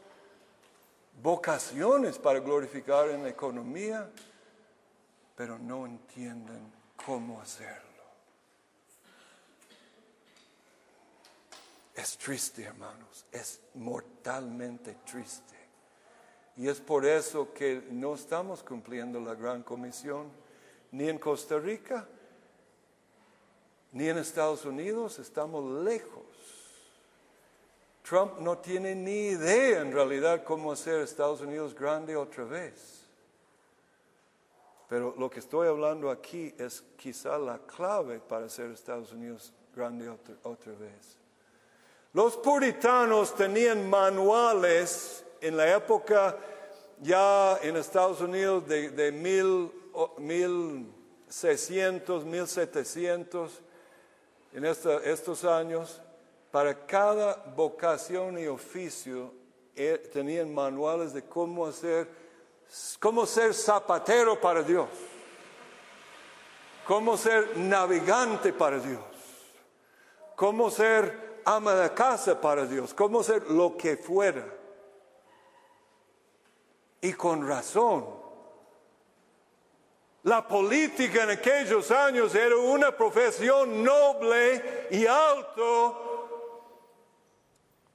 vocaciones 1.20 2.16
para 2.18 2.38
glorificar 2.38 3.10
en 3.10 3.24
la 3.24 3.28
economía, 3.28 4.08
pero 5.34 5.58
no 5.58 5.84
entienden 5.84 6.72
cómo 7.04 7.40
hacerlo. 7.40 7.89
Es 12.00 12.16
triste, 12.16 12.62
hermanos, 12.62 13.26
es 13.30 13.60
mortalmente 13.74 14.96
triste. 15.04 15.54
Y 16.56 16.66
es 16.66 16.80
por 16.80 17.04
eso 17.04 17.52
que 17.52 17.88
no 17.90 18.14
estamos 18.14 18.62
cumpliendo 18.62 19.20
la 19.20 19.34
gran 19.34 19.62
comisión, 19.62 20.30
ni 20.92 21.10
en 21.10 21.18
Costa 21.18 21.58
Rica, 21.58 22.08
ni 23.92 24.08
en 24.08 24.16
Estados 24.16 24.64
Unidos, 24.64 25.18
estamos 25.18 25.84
lejos. 25.84 26.24
Trump 28.02 28.38
no 28.38 28.56
tiene 28.56 28.94
ni 28.94 29.26
idea 29.28 29.82
en 29.82 29.92
realidad 29.92 30.42
cómo 30.42 30.72
hacer 30.72 31.02
Estados 31.02 31.42
Unidos 31.42 31.74
grande 31.74 32.16
otra 32.16 32.44
vez. 32.44 33.04
Pero 34.88 35.14
lo 35.18 35.28
que 35.28 35.40
estoy 35.40 35.68
hablando 35.68 36.10
aquí 36.10 36.54
es 36.56 36.82
quizá 36.96 37.36
la 37.36 37.58
clave 37.58 38.20
para 38.20 38.46
hacer 38.46 38.70
Estados 38.70 39.12
Unidos 39.12 39.52
grande 39.74 40.08
otra, 40.08 40.34
otra 40.44 40.72
vez. 40.72 41.19
Los 42.12 42.36
puritanos 42.36 43.36
tenían 43.36 43.88
manuales 43.88 45.24
en 45.40 45.56
la 45.56 45.76
época 45.76 46.36
ya 46.98 47.56
en 47.62 47.76
Estados 47.76 48.20
Unidos 48.20 48.66
de, 48.66 48.90
de 48.90 49.12
mil, 49.12 49.70
1600, 50.18 52.24
1700, 52.24 53.62
en 54.52 54.64
estos 54.64 55.44
años, 55.44 56.02
para 56.50 56.84
cada 56.84 57.44
vocación 57.54 58.36
y 58.38 58.48
oficio 58.48 59.32
eh, 59.76 60.10
tenían 60.12 60.52
manuales 60.52 61.12
de 61.12 61.24
cómo 61.24 61.64
hacer, 61.64 62.08
cómo 62.98 63.24
ser 63.24 63.54
zapatero 63.54 64.40
para 64.40 64.64
Dios, 64.64 64.88
cómo 66.84 67.16
ser 67.16 67.56
navegante 67.56 68.52
para 68.52 68.80
Dios, 68.80 68.98
cómo 70.34 70.72
ser 70.72 71.29
ama 71.44 71.74
de 71.74 71.90
casa 71.94 72.40
para 72.40 72.66
Dios, 72.66 72.94
cómo 72.94 73.22
ser 73.22 73.50
lo 73.50 73.76
que 73.76 73.96
fuera. 73.96 74.44
Y 77.00 77.12
con 77.14 77.46
razón. 77.46 78.20
La 80.24 80.46
política 80.46 81.22
en 81.22 81.30
aquellos 81.30 81.90
años 81.90 82.34
era 82.34 82.54
una 82.56 82.94
profesión 82.94 83.82
noble 83.82 84.88
y 84.90 85.06
alto, 85.06 86.10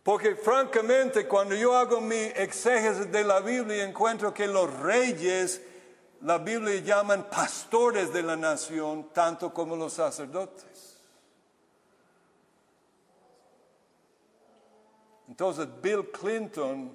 porque 0.01 0.35
francamente 0.35 1.27
cuando 1.27 1.53
yo 1.53 1.75
hago 1.75 2.01
mi 2.01 2.15
exégesis 2.15 3.11
de 3.11 3.23
la 3.23 3.41
Biblia 3.41 3.83
encuentro 3.83 4.33
que 4.33 4.47
los 4.47 4.73
reyes, 4.79 5.61
la 6.21 6.39
Biblia 6.39 6.81
llaman 6.81 7.29
pastores 7.29 8.11
de 8.11 8.23
la 8.23 8.35
nación, 8.35 9.09
tanto 9.13 9.53
como 9.53 9.75
los 9.75 9.93
sacerdotes. 9.93 10.74
Entonces 15.35 15.67
Bill 15.81 16.09
Clinton, 16.11 16.89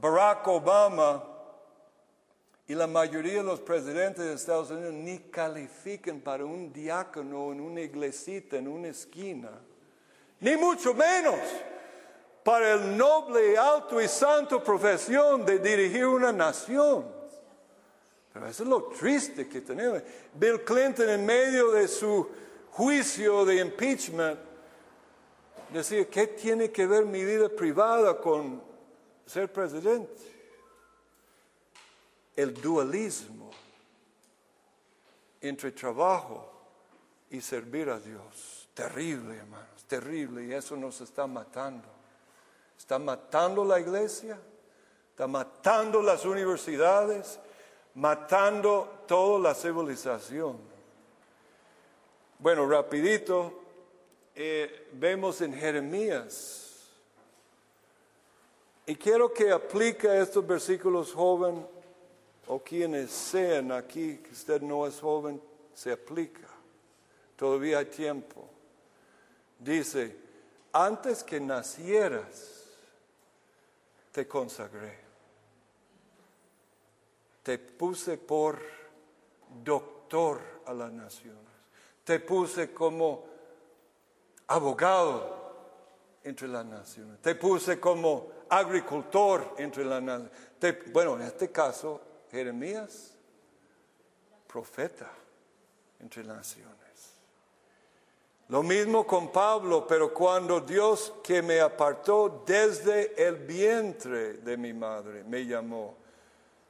Barack 0.00 0.46
Obama 0.46 1.24
y 2.68 2.74
la 2.76 2.86
mayoría 2.86 3.38
de 3.38 3.42
los 3.42 3.58
presidentes 3.58 4.24
de 4.24 4.34
Estados 4.34 4.70
Unidos 4.70 4.92
ni 4.92 5.18
califican 5.18 6.20
para 6.20 6.44
un 6.44 6.72
diácono 6.72 7.50
en 7.50 7.60
una 7.60 7.80
iglesita, 7.80 8.58
en 8.58 8.68
una 8.68 8.86
esquina, 8.86 9.50
ni 10.38 10.56
mucho 10.56 10.94
menos 10.94 11.34
para 12.44 12.74
el 12.74 12.96
noble, 12.96 13.58
alto 13.58 14.00
y 14.00 14.06
santo 14.06 14.62
profesión 14.62 15.44
de 15.44 15.58
dirigir 15.58 16.06
una 16.06 16.30
nación. 16.30 17.06
Pero 18.32 18.46
eso 18.46 18.62
es 18.62 18.68
lo 18.68 18.84
triste 18.84 19.48
que 19.48 19.62
tenemos. 19.62 20.00
Bill 20.32 20.62
Clinton 20.62 21.08
en 21.08 21.26
medio 21.26 21.72
de 21.72 21.88
su 21.88 22.28
juicio 22.70 23.44
de 23.44 23.56
impeachment 23.56 24.47
decía, 25.72 26.08
¿qué 26.08 26.26
tiene 26.26 26.70
que 26.70 26.86
ver 26.86 27.04
mi 27.04 27.24
vida 27.24 27.48
privada 27.48 28.18
con 28.20 28.62
ser 29.26 29.52
presidente? 29.52 30.36
El 32.36 32.54
dualismo 32.54 33.50
entre 35.40 35.72
trabajo 35.72 36.50
y 37.30 37.40
servir 37.40 37.90
a 37.90 37.98
Dios. 37.98 38.68
Terrible, 38.74 39.36
hermanos, 39.36 39.84
terrible. 39.86 40.44
Y 40.44 40.52
eso 40.52 40.76
nos 40.76 41.00
está 41.00 41.26
matando. 41.26 41.88
Está 42.76 42.98
matando 42.98 43.64
la 43.64 43.80
iglesia, 43.80 44.38
está 45.10 45.26
matando 45.26 46.00
las 46.00 46.24
universidades, 46.24 47.40
matando 47.94 49.02
toda 49.06 49.40
la 49.40 49.54
civilización. 49.54 50.58
Bueno, 52.38 52.68
rapidito, 52.68 53.67
eh, 54.40 54.86
vemos 54.92 55.40
en 55.40 55.52
Jeremías. 55.52 56.86
Y 58.86 58.94
quiero 58.94 59.34
que 59.34 59.50
aplique 59.50 60.06
estos 60.20 60.46
versículos 60.46 61.12
joven 61.12 61.66
o 62.46 62.60
quienes 62.60 63.10
sean 63.10 63.72
aquí, 63.72 64.18
que 64.18 64.30
usted 64.30 64.62
no 64.62 64.86
es 64.86 65.00
joven, 65.00 65.42
se 65.74 65.90
aplica. 65.90 66.46
Todavía 67.34 67.78
hay 67.78 67.86
tiempo. 67.86 68.48
Dice, 69.58 70.16
antes 70.72 71.24
que 71.24 71.40
nacieras, 71.40 72.64
te 74.12 74.28
consagré. 74.28 75.00
Te 77.42 77.58
puse 77.58 78.16
por 78.18 78.60
doctor 79.64 80.40
a 80.64 80.72
las 80.72 80.92
naciones. 80.92 81.42
Te 82.04 82.20
puse 82.20 82.72
como 82.72 83.37
abogado 84.48 85.38
entre 86.24 86.48
las 86.48 86.64
naciones. 86.64 87.20
Te 87.20 87.34
puse 87.34 87.78
como 87.78 88.28
agricultor 88.48 89.54
entre 89.58 89.84
las 89.84 90.02
naciones. 90.02 90.32
bueno, 90.92 91.16
en 91.16 91.22
este 91.22 91.50
caso, 91.50 92.00
Jeremías, 92.30 93.14
profeta 94.46 95.10
entre 96.00 96.24
las 96.24 96.36
naciones. 96.38 96.78
Lo 98.48 98.62
mismo 98.62 99.06
con 99.06 99.30
Pablo, 99.30 99.86
pero 99.86 100.14
cuando 100.14 100.60
Dios 100.60 101.12
que 101.22 101.42
me 101.42 101.60
apartó 101.60 102.42
desde 102.46 103.22
el 103.22 103.36
vientre 103.36 104.38
de 104.38 104.56
mi 104.56 104.72
madre 104.72 105.22
me 105.22 105.44
llamó, 105.44 105.96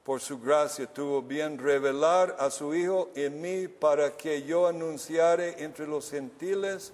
por 0.02 0.20
su 0.20 0.40
gracia 0.40 0.92
tuvo 0.92 1.22
bien 1.22 1.56
revelar 1.56 2.34
a 2.40 2.50
su 2.50 2.74
Hijo 2.74 3.10
en 3.14 3.40
mí 3.40 3.68
para 3.68 4.16
que 4.16 4.42
yo 4.42 4.66
anunciare 4.66 5.62
entre 5.62 5.86
los 5.86 6.10
gentiles 6.10 6.92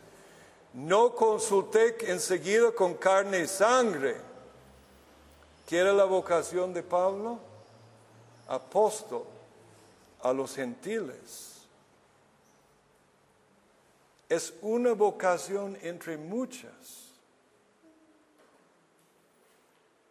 no 0.75 1.15
consulté 1.15 2.11
enseguida 2.11 2.73
con 2.73 2.95
carne 2.95 3.41
y 3.41 3.47
sangre. 3.47 4.17
¿Qué 5.67 5.83
la 5.83 6.05
vocación 6.05 6.75
de 6.75 6.83
Pablo? 6.83 7.39
Apóstol 8.49 9.25
a 10.21 10.33
los 10.33 10.55
gentiles. 10.55 11.63
Es 14.29 14.53
una 14.63 14.93
vocación 14.93 15.79
entre 15.81 16.17
muchas. 16.17 17.13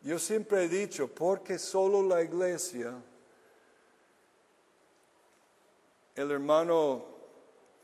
Yo 0.02 0.18
siempre 0.18 0.64
he 0.64 0.70
dicho, 0.70 1.08
porque 1.08 1.60
solo 1.60 2.02
la 2.04 2.22
iglesia, 2.22 2.94
el 6.16 6.32
hermano 6.32 7.06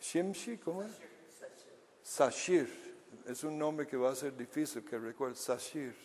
Shimshi, 0.02 0.58
¿cómo 0.58 0.84
es? 0.84 1.09
Sashir, 2.10 2.68
es 3.28 3.44
un 3.44 3.56
nombre 3.56 3.86
que 3.86 3.96
va 3.96 4.10
a 4.10 4.16
ser 4.16 4.36
difícil 4.36 4.84
que 4.84 4.98
recuerde, 4.98 5.36
Sashir. 5.36 5.96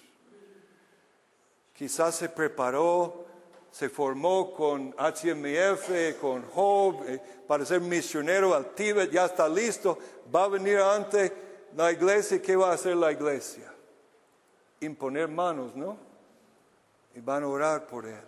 Quizás 1.72 2.16
se 2.16 2.28
preparó, 2.28 3.24
se 3.70 3.88
formó 3.88 4.52
con 4.52 4.94
HMF, 4.98 6.20
con 6.20 6.42
Job, 6.50 7.04
eh, 7.08 7.18
para 7.48 7.64
ser 7.64 7.80
misionero 7.80 8.54
al 8.54 8.74
Tíbet, 8.74 9.10
ya 9.10 9.24
está 9.24 9.48
listo, 9.48 9.98
va 10.32 10.44
a 10.44 10.48
venir 10.48 10.76
ante 10.76 11.32
la 11.74 11.90
iglesia, 11.90 12.40
¿qué 12.42 12.54
va 12.54 12.72
a 12.72 12.74
hacer 12.74 12.96
la 12.96 13.10
iglesia? 13.10 13.72
Imponer 14.80 15.26
manos, 15.26 15.74
¿no? 15.74 15.96
Y 17.14 17.20
van 17.20 17.44
a 17.44 17.48
orar 17.48 17.86
por 17.86 18.04
él. 18.04 18.20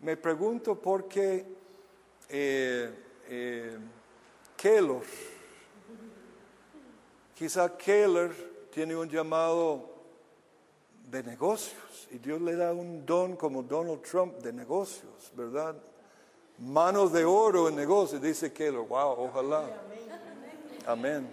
Me 0.00 0.18
pregunto 0.18 0.74
por 0.74 1.08
qué 1.08 1.46
eh, 2.28 2.94
eh, 3.28 3.78
Quizá 7.34 7.76
Keller 7.76 8.32
tiene 8.70 8.94
un 8.94 9.08
llamado 9.08 9.90
de 11.10 11.22
negocios 11.22 12.08
y 12.10 12.18
Dios 12.18 12.40
le 12.40 12.56
da 12.56 12.72
un 12.72 13.04
don 13.04 13.36
como 13.36 13.62
Donald 13.62 14.02
Trump 14.02 14.38
de 14.38 14.52
negocios, 14.52 15.30
¿verdad? 15.34 15.74
Manos 16.58 17.12
de 17.12 17.24
oro 17.24 17.68
en 17.68 17.76
negocios, 17.76 18.20
dice 18.20 18.52
Keller. 18.52 18.80
Wow, 18.80 19.24
ojalá. 19.24 19.64
Amén. 20.86 21.28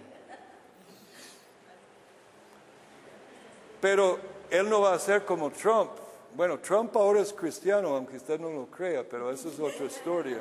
Pero 3.80 4.18
él 4.50 4.68
no 4.68 4.80
va 4.82 4.94
a 4.94 4.98
ser 4.98 5.24
como 5.24 5.50
Trump. 5.50 5.90
Bueno, 6.34 6.58
Trump 6.58 6.96
ahora 6.96 7.20
es 7.20 7.32
cristiano, 7.32 7.94
aunque 7.94 8.16
usted 8.16 8.38
no 8.38 8.50
lo 8.50 8.66
crea, 8.66 9.06
pero 9.08 9.30
eso 9.30 9.48
es 9.48 9.58
otra 9.58 9.86
historia 9.86 10.40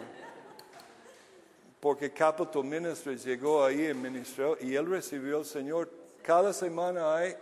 porque 1.80 2.12
Capital 2.12 2.64
Ministries 2.64 3.24
llegó 3.24 3.64
ahí 3.64 3.86
en 3.86 4.02
ministerio 4.02 4.58
y 4.60 4.76
él 4.76 4.86
recibió 4.86 5.38
al 5.38 5.46
Señor. 5.46 5.90
Cada 6.22 6.52
semana 6.52 7.16
hay 7.16 7.36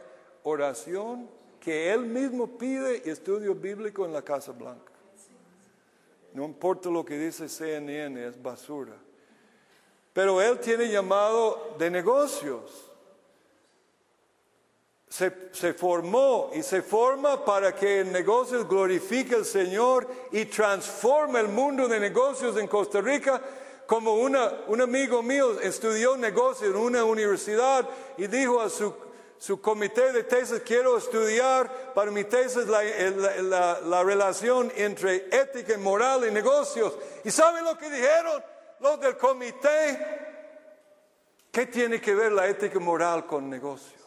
oración 0.43 1.28
que 1.60 1.91
él 1.91 2.02
mismo 2.02 2.58
pide 2.58 3.02
y 3.04 3.10
estudio 3.10 3.56
bíblico 3.56 4.06
en 4.06 4.13
la 4.13 4.21
Casa 4.21 4.52
Blanca. 4.52 4.93
No 6.34 6.45
importa 6.45 6.89
lo 6.89 7.04
que 7.04 7.17
dice 7.17 7.50
CNN, 7.50 8.28
es 8.28 8.41
basura. 8.41 8.93
Pero 10.13 10.39
él 10.41 10.60
tiene 10.60 10.88
llamado 10.88 11.76
de 11.80 11.89
negocios. 11.89 12.84
Se, 15.10 15.50
se, 15.52 15.73
formó 15.73 16.52
y 16.54 16.62
se 16.62 16.82
forma 16.82 17.43
para 17.43 17.73
que 17.73 18.02
el 18.02 18.12
negocio 18.12 18.67
glorifique 18.67 19.34
al 19.34 19.45
Señor 19.45 20.08
y 20.32 20.45
transforme 20.45 21.39
el 21.39 21.47
mundo 21.47 21.88
de 21.88 22.00
negocios 22.00 22.58
en 22.58 22.67
Costa 22.67 23.02
Rica 23.02 23.41
como 23.88 24.15
un 24.15 24.82
amigo 24.82 25.23
mío 25.23 25.62
estudió 25.62 26.17
negocio 26.17 26.67
en 26.67 26.76
una 26.76 27.06
universidad 27.06 27.88
y 28.17 28.28
dijo 28.28 28.60
a 28.60 28.69
su, 28.69 28.93
comité 29.62 30.12
de 30.12 30.23
tesis, 30.23 30.62
quiero 30.65 30.97
estudiar 30.97 31.93
para 31.93 32.12
mi 32.12 32.26
tesis 32.26 32.67
la, 32.67 33.80
la, 33.80 34.04
relación 34.04 34.71
entre 34.76 35.30
ética 35.32 35.73
y 35.73 35.78
moral 35.78 36.28
y 36.28 36.32
negocios. 36.32 36.93
¿Y 37.23 37.32
saben 37.32 37.63
lo 37.63 37.78
que 37.78 37.89
dijeron 37.89 38.43
los 38.82 39.00
del 39.00 39.15
comité? 39.15 40.26
¿Qué 41.50 41.67
tiene 41.67 42.02
que 42.02 42.13
ver 42.13 42.34
la 42.34 42.45
ética 42.45 42.80
moral 42.80 43.26
con 43.26 43.50
negocios? 43.50 44.02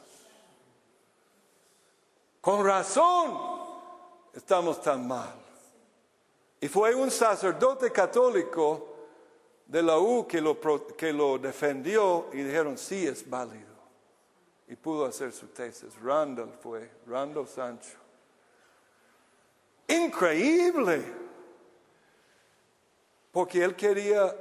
Con 2.42 2.66
razón 2.66 3.38
estamos 4.34 4.82
tan 4.82 5.08
mal. 5.08 5.32
Y 6.60 6.68
fue 6.68 6.94
un 6.94 7.10
sacerdote 7.10 7.90
católico 7.90 8.89
de 9.70 9.84
la 9.84 10.00
U 10.00 10.26
que 10.26 10.40
lo, 10.40 10.58
que 10.96 11.12
lo 11.12 11.38
defendió 11.38 12.28
y 12.32 12.38
dijeron, 12.38 12.76
sí 12.76 13.06
es 13.06 13.28
válido. 13.28 13.70
Y 14.66 14.74
pudo 14.74 15.06
hacer 15.06 15.32
su 15.32 15.46
tesis. 15.46 15.94
Randall 16.02 16.52
fue, 16.60 16.90
Randall 17.06 17.46
Sancho. 17.46 17.96
Increíble. 19.86 21.04
Porque 23.30 23.62
él 23.62 23.76
quería 23.76 24.34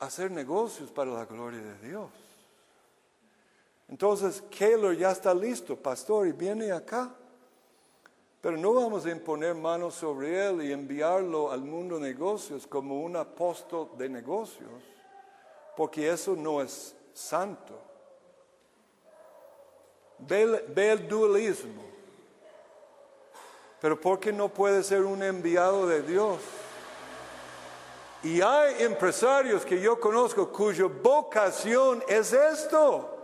hacer 0.00 0.28
negocios 0.32 0.90
para 0.90 1.12
la 1.12 1.24
gloria 1.24 1.60
de 1.60 1.88
Dios. 1.88 2.10
Entonces, 3.86 4.42
Keller 4.50 4.96
ya 4.96 5.12
está 5.12 5.32
listo, 5.34 5.76
pastor, 5.76 6.26
y 6.26 6.32
viene 6.32 6.72
acá. 6.72 7.14
Pero 8.48 8.56
no 8.56 8.72
vamos 8.72 9.04
a 9.04 9.10
imponer 9.10 9.54
manos 9.54 9.92
sobre 9.92 10.46
él 10.46 10.62
y 10.62 10.72
enviarlo 10.72 11.52
al 11.52 11.60
mundo 11.60 11.98
de 11.98 12.14
negocios 12.14 12.66
como 12.66 13.02
un 13.02 13.14
apóstol 13.14 13.90
de 13.98 14.08
negocios, 14.08 14.70
porque 15.76 16.10
eso 16.10 16.34
no 16.34 16.62
es 16.62 16.96
santo. 17.12 17.78
Ve, 20.20 20.64
el- 20.92 21.06
dualismo. 21.06 21.82
Pero 23.82 24.00
¿por 24.00 24.18
qué 24.18 24.32
no 24.32 24.48
puede 24.48 24.82
ser 24.82 25.02
un 25.02 25.22
enviado 25.22 25.86
de 25.86 26.00
Dios? 26.00 26.38
Y 28.22 28.40
hay 28.40 28.82
empresarios 28.82 29.66
que 29.66 29.78
yo 29.78 30.00
conozco 30.00 30.50
cuya 30.50 30.86
vocación 30.86 32.02
es 32.08 32.32
esto. 32.32 33.14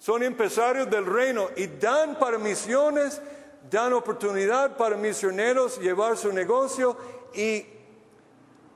Son 0.00 0.24
empresarios 0.24 0.90
del 0.90 1.06
reino 1.06 1.50
y 1.56 1.68
dan 1.68 2.18
para 2.18 2.36
misiones, 2.36 3.22
dan 3.70 3.92
oportunidad 3.92 4.76
para 4.76 4.96
misioneros 4.96 5.78
llevar 5.78 6.16
su 6.16 6.32
negocio 6.32 6.96
y 7.34 7.66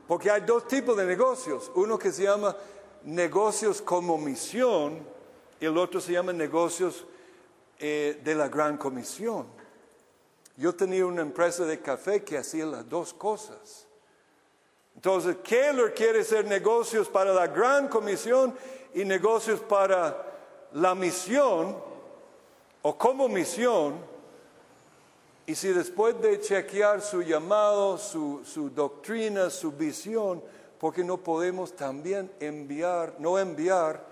porque 0.06 0.30
hay 0.30 0.40
dos 0.40 0.66
tipos 0.66 0.96
de 0.96 1.04
negocios, 1.04 1.70
uno 1.74 1.98
que 1.98 2.10
se 2.10 2.22
llama 2.22 2.56
negocios 3.04 3.82
como 3.82 4.16
misión 4.16 5.06
y 5.60 5.66
el 5.66 5.76
otro 5.76 6.00
se 6.00 6.12
llama 6.12 6.32
negocios 6.32 7.04
eh, 7.78 8.20
de 8.24 8.34
la 8.34 8.48
gran 8.48 8.78
comisión. 8.78 9.46
Yo 10.56 10.74
tenía 10.74 11.06
una 11.06 11.22
empresa 11.22 11.64
de 11.64 11.80
café 11.80 12.24
que 12.24 12.38
hacía 12.38 12.66
las 12.66 12.88
dos 12.88 13.12
cosas. 13.12 13.86
Entonces, 14.96 15.36
Keller 15.44 15.94
quiere 15.94 16.20
hacer 16.20 16.44
negocios 16.46 17.08
para 17.08 17.32
la 17.32 17.46
gran 17.46 17.86
comisión 17.86 18.52
y 18.94 19.04
negocios 19.04 19.60
para 19.60 20.26
la 20.72 20.94
misión 20.94 21.76
o 22.82 22.98
como 22.98 23.28
misión. 23.28 24.17
Y 25.48 25.54
si 25.54 25.68
después 25.68 26.20
de 26.20 26.38
chequear 26.42 27.00
su 27.00 27.22
llamado, 27.22 27.96
su, 27.96 28.70
doctrina, 28.74 29.48
su 29.48 29.72
visión, 29.72 30.42
porque 30.78 31.02
no 31.02 31.16
podemos 31.16 31.74
también 31.74 32.30
enviar, 32.38 33.14
no 33.18 33.38
enviar, 33.38 34.04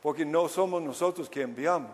porque 0.00 0.24
no 0.24 0.48
somos 0.48 0.80
nosotros 0.80 1.28
que 1.28 1.42
enviamos. 1.42 1.90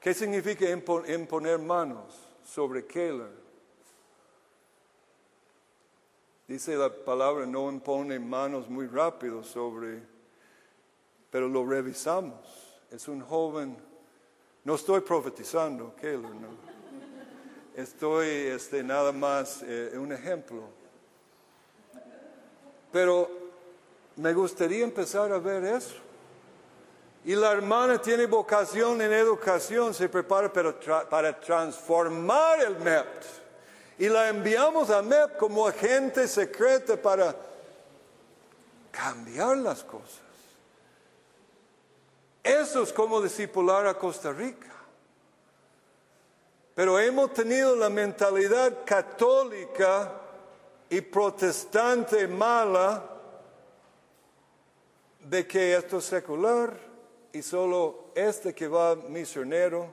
¿Qué 0.00 0.12
significa 0.12 0.64
impo- 0.64 1.08
imponer 1.08 1.60
manos 1.60 2.12
sobre 2.44 2.84
Keller? 2.84 3.38
Dice 6.48 6.74
la 6.74 6.92
palabra, 6.92 7.46
no 7.46 7.70
impone 7.70 8.18
manos 8.18 8.68
muy 8.68 8.88
rápido 8.88 9.44
sobre, 9.44 10.02
pero 11.30 11.46
lo 11.46 11.64
revisamos. 11.64 12.40
Es 12.90 13.06
un 13.06 13.20
joven, 13.20 13.76
no 14.64 14.74
estoy 14.74 15.02
profetizando, 15.02 15.94
Keller, 15.94 16.34
no. 16.34 16.69
Estoy 17.76 18.28
este, 18.28 18.82
nada 18.82 19.12
más 19.12 19.62
eh, 19.62 19.92
un 19.96 20.12
ejemplo. 20.12 20.62
Pero 22.92 23.30
me 24.16 24.32
gustaría 24.34 24.84
empezar 24.84 25.32
a 25.32 25.38
ver 25.38 25.64
eso. 25.64 25.94
Y 27.24 27.34
la 27.34 27.52
hermana 27.52 28.00
tiene 28.00 28.26
vocación 28.26 29.00
en 29.02 29.12
educación, 29.12 29.92
se 29.92 30.08
prepara 30.08 30.52
para, 30.52 31.08
para 31.08 31.38
transformar 31.38 32.60
el 32.60 32.78
MEP. 32.78 33.06
Y 33.98 34.08
la 34.08 34.28
enviamos 34.28 34.90
a 34.90 35.02
MEP 35.02 35.36
como 35.36 35.66
agente 35.66 36.26
secreta 36.26 36.96
para 36.96 37.36
cambiar 38.90 39.58
las 39.58 39.84
cosas. 39.84 40.20
Eso 42.42 42.82
es 42.82 42.92
como 42.92 43.20
discipular 43.20 43.86
a 43.86 43.94
Costa 43.94 44.32
Rica. 44.32 44.69
Pero 46.80 46.98
hemos 46.98 47.34
tenido 47.34 47.76
la 47.76 47.90
mentalidad 47.90 48.86
católica 48.86 50.18
y 50.88 51.02
protestante 51.02 52.26
mala 52.26 53.04
de 55.22 55.46
que 55.46 55.76
esto 55.76 55.98
es 55.98 56.06
secular 56.06 56.74
y 57.34 57.42
solo 57.42 58.12
este 58.14 58.54
que 58.54 58.66
va 58.66 58.96
misionero 58.96 59.90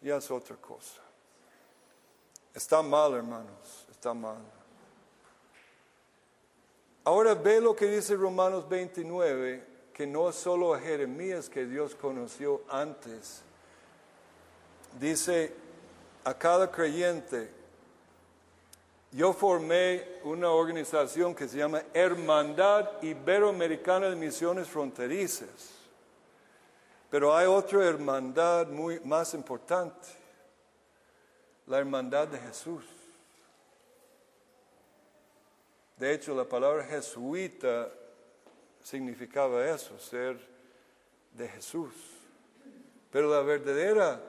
ya 0.00 0.16
es 0.16 0.30
otra 0.30 0.56
cosa. 0.56 1.02
Está 2.54 2.80
mal, 2.80 3.12
hermanos, 3.12 3.86
está 3.90 4.14
mal. 4.14 4.38
Ahora 7.04 7.34
ve 7.34 7.60
lo 7.60 7.76
que 7.76 7.88
dice 7.88 8.16
Romanos 8.16 8.66
29, 8.66 9.66
que 9.92 10.06
no 10.06 10.30
es 10.30 10.36
solo 10.36 10.72
a 10.72 10.80
Jeremías 10.80 11.50
que 11.50 11.66
Dios 11.66 11.94
conoció 11.94 12.62
antes. 12.70 13.42
Dice 14.98 15.68
a 16.24 16.34
cada 16.34 16.70
creyente, 16.70 17.50
yo 19.12 19.32
formé 19.32 20.06
una 20.22 20.50
organización 20.50 21.34
que 21.34 21.48
se 21.48 21.58
llama 21.58 21.82
Hermandad 21.92 23.02
Iberoamericana 23.02 24.08
de 24.08 24.16
Misiones 24.16 24.68
Fronterizas. 24.68 25.80
Pero 27.10 27.36
hay 27.36 27.46
otra 27.46 27.84
hermandad 27.84 28.68
muy 28.68 29.00
más 29.00 29.34
importante, 29.34 30.08
la 31.66 31.78
hermandad 31.78 32.28
de 32.28 32.38
Jesús. 32.38 32.84
De 35.96 36.14
hecho, 36.14 36.34
la 36.34 36.44
palabra 36.44 36.84
jesuita 36.84 37.90
significaba 38.82 39.66
eso, 39.68 39.98
ser 39.98 40.38
de 41.32 41.48
Jesús. 41.48 41.92
Pero 43.10 43.28
la 43.28 43.40
verdadera 43.40 44.20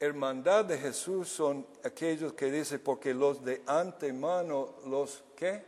hermandad 0.00 0.64
de 0.64 0.78
Jesús 0.78 1.28
son 1.28 1.66
aquellos 1.84 2.32
que 2.32 2.50
dice, 2.50 2.78
porque 2.78 3.12
los 3.12 3.44
de 3.44 3.62
antemano, 3.66 4.74
los 4.86 5.22
que 5.36 5.62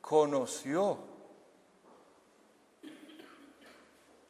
conoció, 0.00 0.98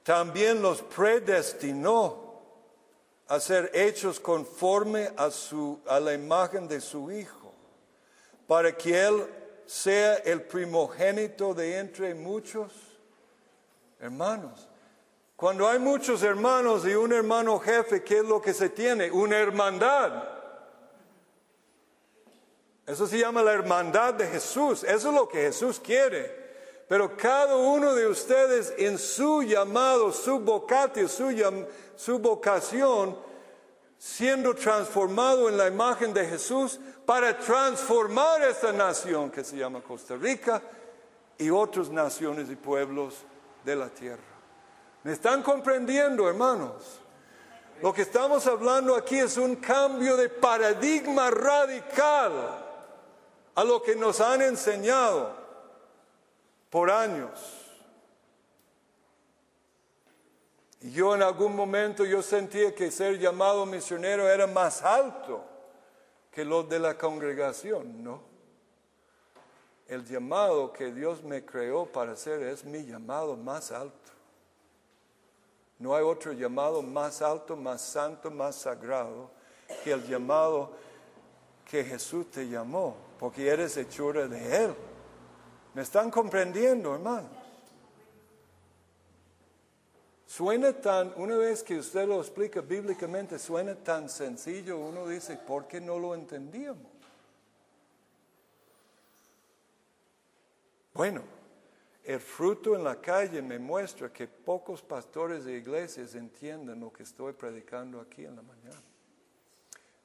también 0.02 0.60
los 0.60 0.82
predestinó 0.82 2.24
a 3.28 3.38
ser 3.38 3.70
hechos 3.72 4.18
conforme 4.18 5.12
a, 5.16 5.30
su, 5.30 5.80
a 5.86 6.00
la 6.00 6.12
imagen 6.12 6.66
de 6.66 6.80
su 6.80 7.10
Hijo, 7.10 7.52
para 8.48 8.76
que 8.76 9.00
Él 9.00 9.26
sea 9.64 10.16
el 10.16 10.42
primogénito 10.42 11.54
de 11.54 11.78
entre 11.78 12.14
muchos 12.14 12.72
hermanos. 14.00 14.68
Cuando 15.44 15.68
hay 15.68 15.78
muchos 15.78 16.22
hermanos 16.22 16.86
y 16.86 16.94
un 16.94 17.12
hermano 17.12 17.60
jefe, 17.60 18.02
¿qué 18.02 18.20
es 18.20 18.24
lo 18.24 18.40
que 18.40 18.54
se 18.54 18.70
tiene? 18.70 19.10
Una 19.10 19.36
hermandad. 19.36 20.24
Eso 22.86 23.06
se 23.06 23.18
llama 23.18 23.42
la 23.42 23.52
hermandad 23.52 24.14
de 24.14 24.26
Jesús. 24.26 24.84
Eso 24.84 25.08
es 25.10 25.14
lo 25.14 25.28
que 25.28 25.42
Jesús 25.42 25.78
quiere. 25.78 26.34
Pero 26.88 27.14
cada 27.14 27.56
uno 27.56 27.94
de 27.94 28.06
ustedes 28.06 28.72
en 28.78 28.96
su 28.96 29.42
llamado, 29.42 30.12
su 30.12 30.38
vocatio, 30.38 31.06
su, 31.08 31.30
su 31.94 32.18
vocación, 32.18 33.14
siendo 33.98 34.54
transformado 34.54 35.50
en 35.50 35.58
la 35.58 35.68
imagen 35.68 36.14
de 36.14 36.24
Jesús 36.24 36.80
para 37.04 37.36
transformar 37.36 38.40
esta 38.44 38.72
nación 38.72 39.30
que 39.30 39.44
se 39.44 39.58
llama 39.58 39.82
Costa 39.82 40.16
Rica 40.16 40.62
y 41.36 41.50
otras 41.50 41.90
naciones 41.90 42.48
y 42.48 42.56
pueblos 42.56 43.16
de 43.62 43.76
la 43.76 43.90
tierra. 43.90 44.33
¿Me 45.04 45.12
están 45.12 45.42
comprendiendo, 45.42 46.26
hermanos? 46.26 47.00
Lo 47.82 47.92
que 47.92 48.02
estamos 48.02 48.46
hablando 48.46 48.96
aquí 48.96 49.18
es 49.18 49.36
un 49.36 49.56
cambio 49.56 50.16
de 50.16 50.30
paradigma 50.30 51.30
radical 51.30 52.32
a 53.54 53.64
lo 53.64 53.82
que 53.82 53.94
nos 53.94 54.20
han 54.22 54.40
enseñado 54.40 55.36
por 56.70 56.90
años. 56.90 57.38
Y 60.80 60.90
yo 60.90 61.14
en 61.14 61.22
algún 61.22 61.54
momento 61.54 62.06
yo 62.06 62.22
sentía 62.22 62.74
que 62.74 62.90
ser 62.90 63.18
llamado 63.18 63.66
misionero 63.66 64.26
era 64.28 64.46
más 64.46 64.82
alto 64.82 65.44
que 66.30 66.46
los 66.46 66.66
de 66.66 66.78
la 66.78 66.96
congregación, 66.96 68.02
¿no? 68.02 68.22
El 69.86 70.06
llamado 70.06 70.72
que 70.72 70.92
Dios 70.92 71.22
me 71.22 71.44
creó 71.44 71.84
para 71.84 72.12
hacer 72.12 72.42
es 72.42 72.64
mi 72.64 72.86
llamado 72.86 73.36
más 73.36 73.70
alto. 73.70 74.03
No 75.78 75.94
hay 75.94 76.04
otro 76.04 76.32
llamado 76.32 76.82
más 76.82 77.20
alto, 77.22 77.56
más 77.56 77.80
santo, 77.80 78.30
más 78.30 78.56
sagrado 78.56 79.30
que 79.82 79.92
el 79.92 80.06
llamado 80.06 80.72
que 81.68 81.84
Jesús 81.84 82.30
te 82.30 82.48
llamó, 82.48 82.96
porque 83.18 83.48
eres 83.48 83.76
hechura 83.76 84.28
de 84.28 84.64
Él. 84.64 84.74
¿Me 85.74 85.82
están 85.82 86.10
comprendiendo, 86.10 86.94
hermanos? 86.94 87.30
Suena 90.26 90.72
tan, 90.72 91.12
una 91.16 91.36
vez 91.36 91.62
que 91.62 91.78
usted 91.78 92.08
lo 92.08 92.20
explica 92.20 92.60
bíblicamente, 92.60 93.38
suena 93.38 93.74
tan 93.76 94.08
sencillo, 94.08 94.78
uno 94.78 95.06
dice, 95.06 95.36
¿por 95.36 95.66
qué 95.66 95.80
no 95.80 95.98
lo 95.98 96.14
entendíamos? 96.14 96.90
Bueno, 100.92 101.22
el 102.04 102.20
fruto 102.20 102.74
en 102.74 102.84
la 102.84 103.00
calle 103.00 103.40
me 103.40 103.58
muestra 103.58 104.12
que 104.12 104.28
pocos 104.28 104.82
pastores 104.82 105.44
de 105.44 105.56
iglesias 105.56 106.14
entienden 106.14 106.80
lo 106.80 106.92
que 106.92 107.02
estoy 107.02 107.32
predicando 107.32 108.00
aquí 108.00 108.24
en 108.24 108.36
la 108.36 108.42
mañana. 108.42 108.82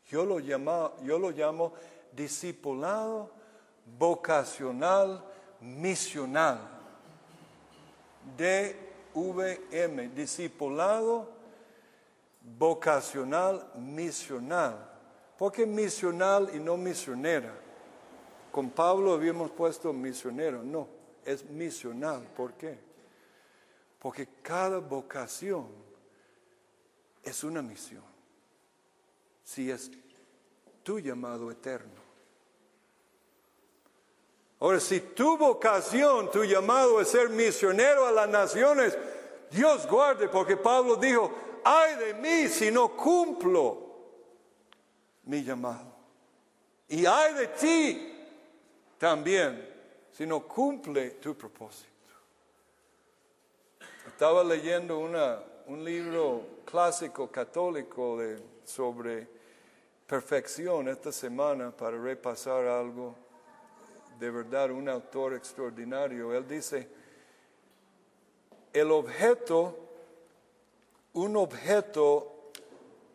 Yo 0.08 0.26
lo, 0.26 0.40
llamo, 0.40 0.94
yo 1.04 1.74
discipulado 2.14 3.32
vocacional 3.98 5.24
misional 5.60 6.80
DVM, 8.38 10.14
discipulado 10.16 11.30
vocacional 12.58 13.72
misional. 13.76 14.90
¿Por 15.38 15.52
qué 15.52 15.66
misional 15.66 16.50
y 16.54 16.60
no 16.60 16.78
misionera? 16.78 17.54
Con 18.52 18.70
Pablo 18.70 19.14
habíamos 19.14 19.52
puesto 19.52 19.94
misionero, 19.94 20.64
no, 20.64 20.88
es 21.30 21.46
misional. 21.46 22.24
¿Por 22.36 22.54
qué? 22.54 22.76
Porque 24.00 24.28
cada 24.42 24.80
vocación 24.80 25.68
es 27.24 27.44
una 27.44 27.62
misión. 27.62 28.04
Si 29.44 29.70
es 29.70 29.92
tu 30.82 31.00
llamado 31.00 31.52
eterno. 31.52 32.00
Ahora, 34.60 34.80
si 34.80 35.00
tu 35.00 35.38
vocación, 35.38 36.32
tu 36.32 36.44
llamado 36.44 37.00
es 37.00 37.10
ser 37.10 37.30
misionero 37.30 38.08
a 38.08 38.12
las 38.12 38.28
naciones, 38.28 38.98
Dios 39.52 39.88
guarde, 39.88 40.30
porque 40.30 40.58
Pablo 40.58 40.96
dijo, 40.96 41.32
ay 41.64 41.96
de 41.96 42.14
mí 42.16 42.48
si 42.48 42.72
no 42.72 42.96
cumplo 42.98 43.88
mi 45.26 45.44
llamado. 45.44 45.94
Y 46.88 47.06
ay 47.06 47.36
de 47.36 47.48
ti 47.50 48.16
también 48.98 49.69
si 50.20 50.26
no 50.26 50.42
cumple 50.42 51.12
tu 51.12 51.34
propósito. 51.34 51.88
Estaba 54.06 54.44
leyendo 54.44 55.00
una, 55.00 55.40
un 55.68 55.82
libro 55.82 56.60
clásico 56.66 57.32
católico 57.32 58.20
sobre 58.66 59.26
perfección 60.06 60.90
esta 60.90 61.14
semana 61.14 61.72
para 61.72 61.98
repasar 61.98 62.66
algo. 62.66 63.16
De 64.20 64.30
verdad, 64.30 64.72
un 64.72 64.90
autor 64.90 65.36
extraordinario. 65.36 66.36
Él 66.36 66.46
dice, 66.46 66.90
el 68.74 68.92
objeto, 68.92 69.74
un 71.14 71.38
objeto 71.38 72.52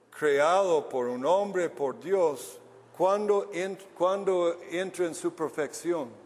creado 0.09 0.89
por 0.89 1.09
un 1.09 1.27
hombre, 1.27 1.69
por 1.69 2.01
Dios, 2.01 2.59
cuando, 2.97 3.51
cuando 3.95 4.59
entra 4.71 5.05
en 5.05 5.15
su 5.15 5.35
perfección. 5.35 6.24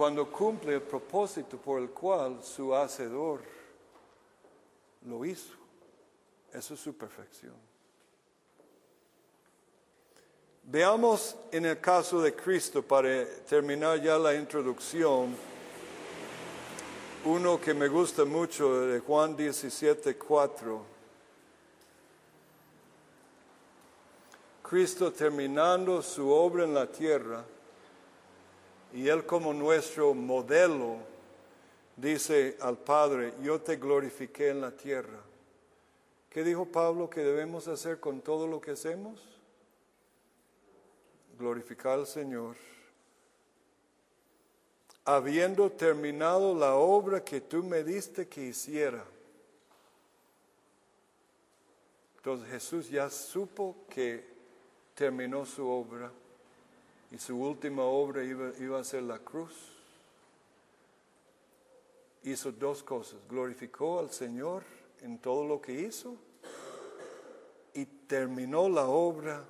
Cuando 0.00 0.32
cumple 0.32 0.76
el 0.76 0.80
propósito 0.80 1.58
por 1.58 1.78
el 1.78 1.90
cual 1.90 2.42
su 2.42 2.74
hacedor 2.74 3.42
lo 5.06 5.22
hizo. 5.26 5.52
Eso 6.50 6.72
es 6.72 6.80
su 6.80 6.96
perfección. 6.96 7.52
Veamos 10.62 11.36
en 11.52 11.66
el 11.66 11.78
caso 11.82 12.22
de 12.22 12.34
Cristo, 12.34 12.82
para 12.82 13.26
terminar 13.46 14.00
ya 14.00 14.18
la 14.18 14.34
introducción, 14.34 15.36
uno 17.26 17.60
que 17.60 17.74
me 17.74 17.88
gusta 17.88 18.24
mucho 18.24 18.86
de 18.86 19.00
Juan 19.00 19.36
17, 19.36 20.16
4. 20.16 20.82
Cristo 24.62 25.12
terminando 25.12 26.00
su 26.00 26.30
obra 26.30 26.64
en 26.64 26.72
la 26.72 26.86
tierra 26.86 27.44
y 28.92 29.08
Él 29.08 29.24
como 29.26 29.52
nuestro 29.52 30.14
modelo 30.14 30.96
dice 31.96 32.56
al 32.60 32.78
Padre, 32.78 33.34
yo 33.42 33.60
te 33.60 33.76
glorifiqué 33.76 34.48
en 34.48 34.60
la 34.60 34.70
tierra. 34.70 35.20
¿Qué 36.28 36.44
dijo 36.44 36.64
Pablo 36.66 37.10
que 37.10 37.20
debemos 37.20 37.68
hacer 37.68 38.00
con 38.00 38.20
todo 38.20 38.46
lo 38.46 38.60
que 38.60 38.72
hacemos? 38.72 39.20
Glorificar 41.38 41.98
al 41.98 42.06
Señor 42.06 42.56
habiendo 45.04 45.70
terminado 45.70 46.54
la 46.54 46.74
obra 46.76 47.24
que 47.24 47.40
tú 47.40 47.62
me 47.62 47.82
diste 47.82 48.28
que 48.28 48.42
hiciera. 48.42 49.04
Entonces 52.16 52.48
Jesús 52.48 52.90
ya 52.90 53.08
supo 53.10 53.76
que 53.88 54.24
terminó 54.94 55.44
su 55.46 55.66
obra 55.66 56.12
y 57.10 57.18
su 57.18 57.36
última 57.36 57.82
obra 57.82 58.22
iba, 58.22 58.52
iba, 58.58 58.78
a 58.78 58.84
ser 58.84 59.02
la 59.02 59.18
cruz. 59.18 59.72
Hizo 62.22 62.52
dos 62.52 62.82
cosas, 62.82 63.18
glorificó 63.28 63.98
al 63.98 64.10
Señor 64.10 64.62
en 65.00 65.18
todo 65.18 65.44
lo 65.46 65.60
que 65.60 65.72
hizo 65.72 66.16
y 67.74 67.84
terminó 67.84 68.68
la 68.68 68.86
obra 68.86 69.44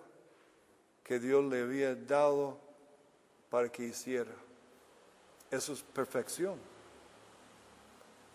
que 1.02 1.18
Dios 1.18 1.44
le 1.44 1.62
había 1.62 1.94
dado 1.94 2.58
para 3.50 3.70
que 3.70 3.84
hiciera. 3.84 4.32
Eso 5.50 5.72
es 5.72 5.82
perfección. 5.82 6.56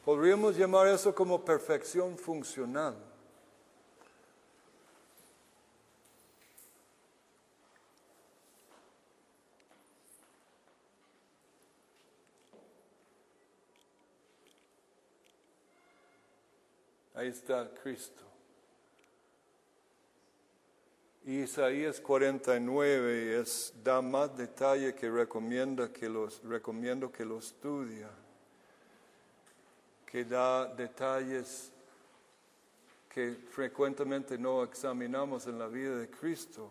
Podríamos 0.03 0.57
llamar 0.57 0.88
eso 0.88 1.15
como 1.15 1.43
perfección 1.43 2.17
funcional. 2.17 2.95
Ahí 17.25 17.31
está 17.31 17.67
Cristo. 17.81 18.23
Isaías 21.25 21.99
49 21.99 23.41
es, 23.41 23.73
da 23.83 23.99
más 23.99 24.38
detalle 24.38 24.93
que 24.93 25.09
recomienda 25.09 25.91
que 25.91 26.07
los, 26.07 26.43
recomiendo 26.43 27.11
que 27.11 27.25
lo 27.25 27.39
estudia, 27.39 28.11
que 30.05 30.23
da 30.23 30.67
detalles 30.67 31.71
que 33.09 33.35
frecuentemente 33.49 34.38
no 34.38 34.61
examinamos 34.61 35.47
en 35.47 35.57
la 35.57 35.67
vida 35.67 35.97
de 35.97 36.07
Cristo. 36.07 36.69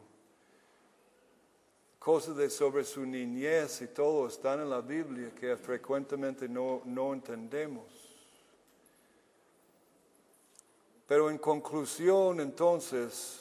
Cosas 1.99 2.37
de 2.37 2.49
sobre 2.49 2.85
su 2.85 3.05
niñez 3.05 3.83
y 3.83 3.89
todo 3.89 4.29
están 4.29 4.61
en 4.61 4.71
la 4.71 4.81
Biblia 4.81 5.33
que 5.35 5.57
frecuentemente 5.57 6.49
no, 6.49 6.81
no 6.85 7.13
entendemos. 7.13 8.04
Pero 11.07 11.31
en 11.31 11.39
conclusión, 11.39 12.41
entonces, 12.41 13.41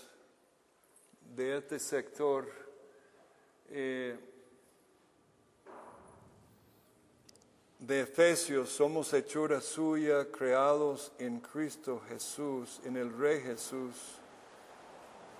de 1.35 1.57
este 1.57 1.79
sector 1.79 2.47
eh, 3.69 4.17
de 7.79 8.01
Efesios, 8.01 8.69
somos 8.69 9.13
hechura 9.13 9.61
suya, 9.61 10.29
creados 10.29 11.13
en 11.17 11.39
Cristo 11.39 12.01
Jesús, 12.09 12.81
en 12.83 12.97
el 12.97 13.17
Rey 13.17 13.39
Jesús, 13.41 13.95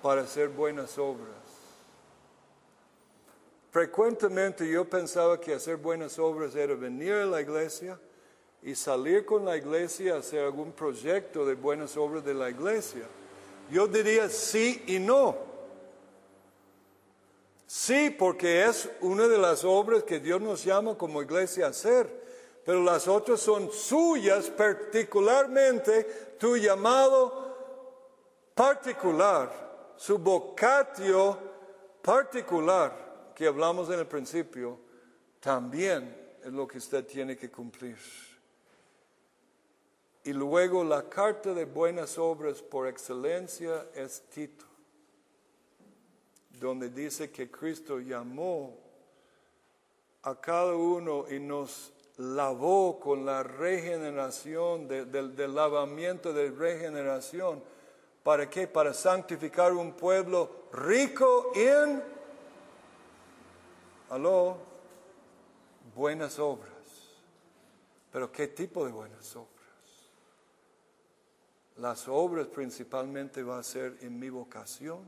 para 0.01 0.21
hacer 0.21 0.47
buenas 0.47 0.97
obras. 0.97 1.36
Frecuentemente 3.69 4.69
yo 4.69 4.88
pensaba 4.89 5.41
que 5.41 5.53
hacer 5.53 5.77
buenas 5.77 6.19
obras 6.19 6.55
era 6.55 6.75
venir 6.75 7.13
a 7.13 7.25
la 7.25 7.41
iglesia 7.41 7.99
y 8.63 8.76
salir 8.76 9.26
con 9.26 9.43
la 9.43 9.58
iglesia 9.58 10.15
a 10.15 10.19
hacer 10.19 10.43
algún 10.43 10.71
proyecto 10.71 11.45
de 11.45 11.56
buenas 11.56 11.97
obras 11.97 12.23
de 12.23 12.34
la 12.34 12.49
iglesia. 12.49 13.04
Yo 13.69 13.88
diría 13.88 14.30
sí 14.30 14.84
y 14.88 14.99
no. 14.99 15.36
Sí, 17.67 18.10
porque 18.17 18.65
es 18.65 18.89
una 19.02 19.28
de 19.28 19.38
las 19.38 19.63
obras 19.63 20.04
que 20.04 20.19
Dios 20.19 20.39
nos 20.39 20.63
llama 20.63 20.97
como 20.97 21.21
iglesia 21.21 21.65
a 21.65 21.69
hacer, 21.69 22.23
pero 22.63 22.82
las 22.82 23.08
otras 23.08 23.39
son 23.41 23.71
suyas, 23.71 24.49
particularmente 24.49 26.04
tu 26.39 26.56
llamado 26.56 27.56
particular, 28.54 29.93
su 29.97 30.18
vocatio 30.20 31.38
particular 32.01 33.32
que 33.36 33.47
hablamos 33.47 33.89
en 33.89 33.99
el 33.99 34.07
principio, 34.07 34.80
también 35.39 36.38
es 36.43 36.53
lo 36.53 36.68
que 36.68 36.78
usted 36.78 37.05
tiene 37.05 37.36
que 37.36 37.49
cumplir. 37.49 37.97
Y 40.24 40.34
luego 40.34 40.84
la 40.84 41.09
carta 41.09 41.53
de 41.53 41.65
buenas 41.65 42.17
obras 42.17 42.61
por 42.61 42.88
excelencia 42.88 43.88
es 43.93 44.21
Tito 44.30 44.74
donde 46.63 46.89
dice 46.89 47.30
que 47.30 47.51
Cristo 47.51 47.99
llamó 47.99 48.78
a 50.24 50.39
cada 50.39 50.74
uno 50.74 51.26
y 51.30 51.39
nos 51.39 51.91
lavó 52.17 52.99
con 52.99 53.26
la 53.26 53.43
regeneración, 53.43 54.88
del 54.88 55.53
lavamiento 55.53 56.32
de 56.32 56.51
regeneración. 56.51 57.61
¿Para 58.24 58.49
qué? 58.49 58.67
Para 58.67 58.93
santificar 58.93 59.74
un 59.74 59.91
pueblo 59.91 60.67
rico 60.71 61.51
en, 61.53 62.01
aló, 64.09 64.55
buenas 65.93 66.39
obras. 66.39 66.71
Pero 68.09 68.32
¿qué 68.32 68.47
tipo 68.47 68.86
de 68.86 68.91
buenas 68.91 69.36
obras? 69.36 69.62
Las 71.78 72.07
obras 72.07 72.47
principalmente 72.47 73.41
va 73.43 73.59
a 73.59 73.63
ser 73.63 73.97
en 74.01 74.19
mi 74.19 74.30
vocación 74.30 74.99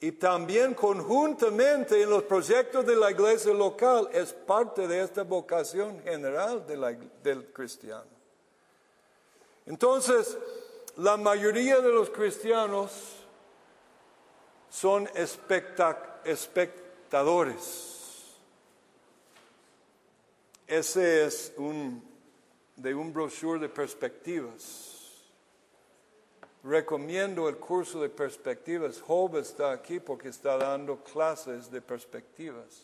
y 0.00 0.12
también 0.12 0.74
conjuntamente 0.74 2.00
en 2.00 2.10
los 2.10 2.22
proyectos 2.22 2.86
de 2.86 2.94
la 2.94 3.10
iglesia 3.10 3.52
local 3.52 4.08
es 4.12 4.32
parte 4.32 4.86
de 4.86 5.02
esta 5.02 5.24
vocación 5.24 6.00
general 6.02 6.64
del 6.66 7.46
cristiano. 7.52 8.06
Entonces, 9.66 10.38
la 10.96 11.16
mayoría 11.16 11.80
de 11.80 11.92
los 11.92 12.10
cristianos 12.10 12.92
son 14.70 15.08
espectadores. 16.24 17.96
Ese 20.66 21.24
es 21.24 21.52
de 22.76 22.94
un 22.94 23.12
brochure 23.12 23.58
de 23.58 23.68
perspectivas. 23.68 24.97
Recomiendo 26.64 27.48
el 27.48 27.56
curso 27.56 28.00
de 28.00 28.08
perspectivas. 28.08 29.00
Job 29.00 29.36
está 29.36 29.72
aquí 29.72 30.00
porque 30.00 30.28
está 30.28 30.56
dando 30.56 31.02
clases 31.02 31.70
de 31.70 31.80
perspectivas. 31.80 32.82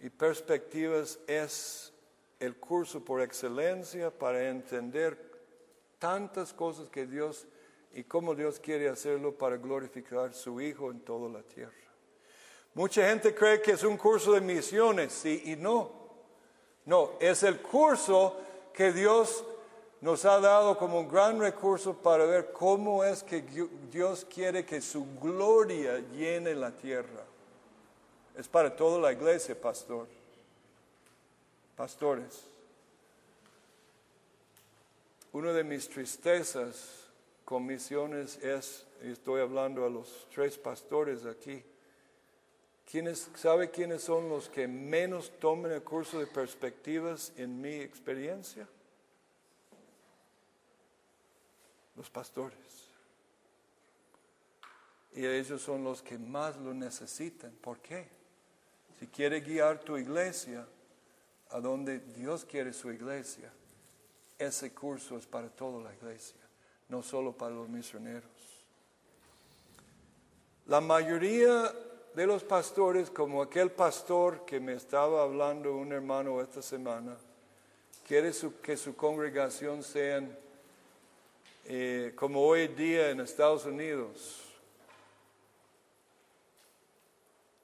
Y 0.00 0.10
perspectivas 0.10 1.18
es 1.26 1.92
el 2.40 2.56
curso 2.56 3.04
por 3.04 3.20
excelencia 3.20 4.10
para 4.10 4.48
entender 4.48 5.18
tantas 5.98 6.52
cosas 6.52 6.88
que 6.88 7.06
Dios 7.06 7.46
y 7.92 8.04
cómo 8.04 8.34
Dios 8.34 8.60
quiere 8.60 8.88
hacerlo 8.88 9.36
para 9.36 9.56
glorificar 9.56 10.32
su 10.32 10.60
Hijo 10.60 10.90
en 10.90 11.00
toda 11.00 11.28
la 11.28 11.42
tierra. 11.42 11.72
Mucha 12.74 13.08
gente 13.08 13.34
cree 13.34 13.60
que 13.60 13.72
es 13.72 13.82
un 13.82 13.96
curso 13.96 14.32
de 14.32 14.40
misiones, 14.40 15.12
sí 15.12 15.42
y 15.46 15.56
no. 15.56 15.90
No, 16.86 17.12
es 17.20 17.42
el 17.42 17.60
curso 17.60 18.36
que 18.72 18.92
Dios 18.92 19.44
nos 20.00 20.24
ha 20.24 20.38
dado 20.38 20.78
como 20.78 21.00
un 21.00 21.08
gran 21.08 21.40
recurso 21.40 21.94
para 21.94 22.24
ver 22.24 22.52
cómo 22.52 23.02
es 23.02 23.22
que 23.22 23.42
Dios 23.90 24.24
quiere 24.24 24.64
que 24.64 24.80
su 24.80 25.04
gloria 25.20 25.98
llene 26.12 26.54
la 26.54 26.70
tierra. 26.70 27.24
Es 28.36 28.46
para 28.46 28.74
toda 28.74 29.00
la 29.00 29.12
iglesia, 29.12 29.60
pastor. 29.60 30.06
Pastores. 31.76 32.44
Una 35.32 35.52
de 35.52 35.64
mis 35.64 35.88
tristezas 35.88 37.08
con 37.44 37.66
misiones 37.66 38.36
es, 38.38 38.86
y 39.02 39.10
estoy 39.10 39.40
hablando 39.40 39.84
a 39.84 39.90
los 39.90 40.28
tres 40.32 40.56
pastores 40.56 41.26
aquí, 41.26 41.62
¿quiénes, 42.88 43.28
¿sabe 43.34 43.70
quiénes 43.70 44.02
son 44.02 44.28
los 44.28 44.48
que 44.48 44.68
menos 44.68 45.32
toman 45.40 45.72
el 45.72 45.82
curso 45.82 46.20
de 46.20 46.26
perspectivas 46.26 47.32
en 47.36 47.60
mi 47.60 47.74
experiencia? 47.74 48.68
Los 51.98 52.08
pastores. 52.08 52.56
Y 55.14 55.26
ellos 55.26 55.60
son 55.60 55.82
los 55.82 56.00
que 56.00 56.16
más 56.16 56.56
lo 56.56 56.72
necesitan. 56.72 57.50
¿Por 57.60 57.80
qué? 57.80 58.06
Si 59.00 59.08
quiere 59.08 59.40
guiar 59.40 59.80
tu 59.80 59.98
iglesia 59.98 60.64
a 61.50 61.58
donde 61.58 61.98
Dios 61.98 62.44
quiere 62.44 62.72
su 62.72 62.92
iglesia, 62.92 63.50
ese 64.38 64.72
curso 64.72 65.18
es 65.18 65.26
para 65.26 65.48
toda 65.48 65.82
la 65.82 65.92
iglesia, 65.92 66.38
no 66.88 67.02
solo 67.02 67.32
para 67.32 67.54
los 67.54 67.68
misioneros. 67.68 68.30
La 70.66 70.80
mayoría 70.80 71.72
de 72.14 72.26
los 72.26 72.44
pastores, 72.44 73.10
como 73.10 73.42
aquel 73.42 73.72
pastor 73.72 74.44
que 74.44 74.60
me 74.60 74.74
estaba 74.74 75.22
hablando 75.22 75.76
un 75.76 75.92
hermano 75.92 76.40
esta 76.40 76.62
semana, 76.62 77.16
quiere 78.06 78.30
que 78.62 78.76
su 78.76 78.94
congregación 78.94 79.82
sean 79.82 80.38
eh, 81.70 82.14
como 82.16 82.40
hoy 82.46 82.66
día 82.68 83.10
en 83.10 83.20
Estados 83.20 83.66
Unidos. 83.66 84.42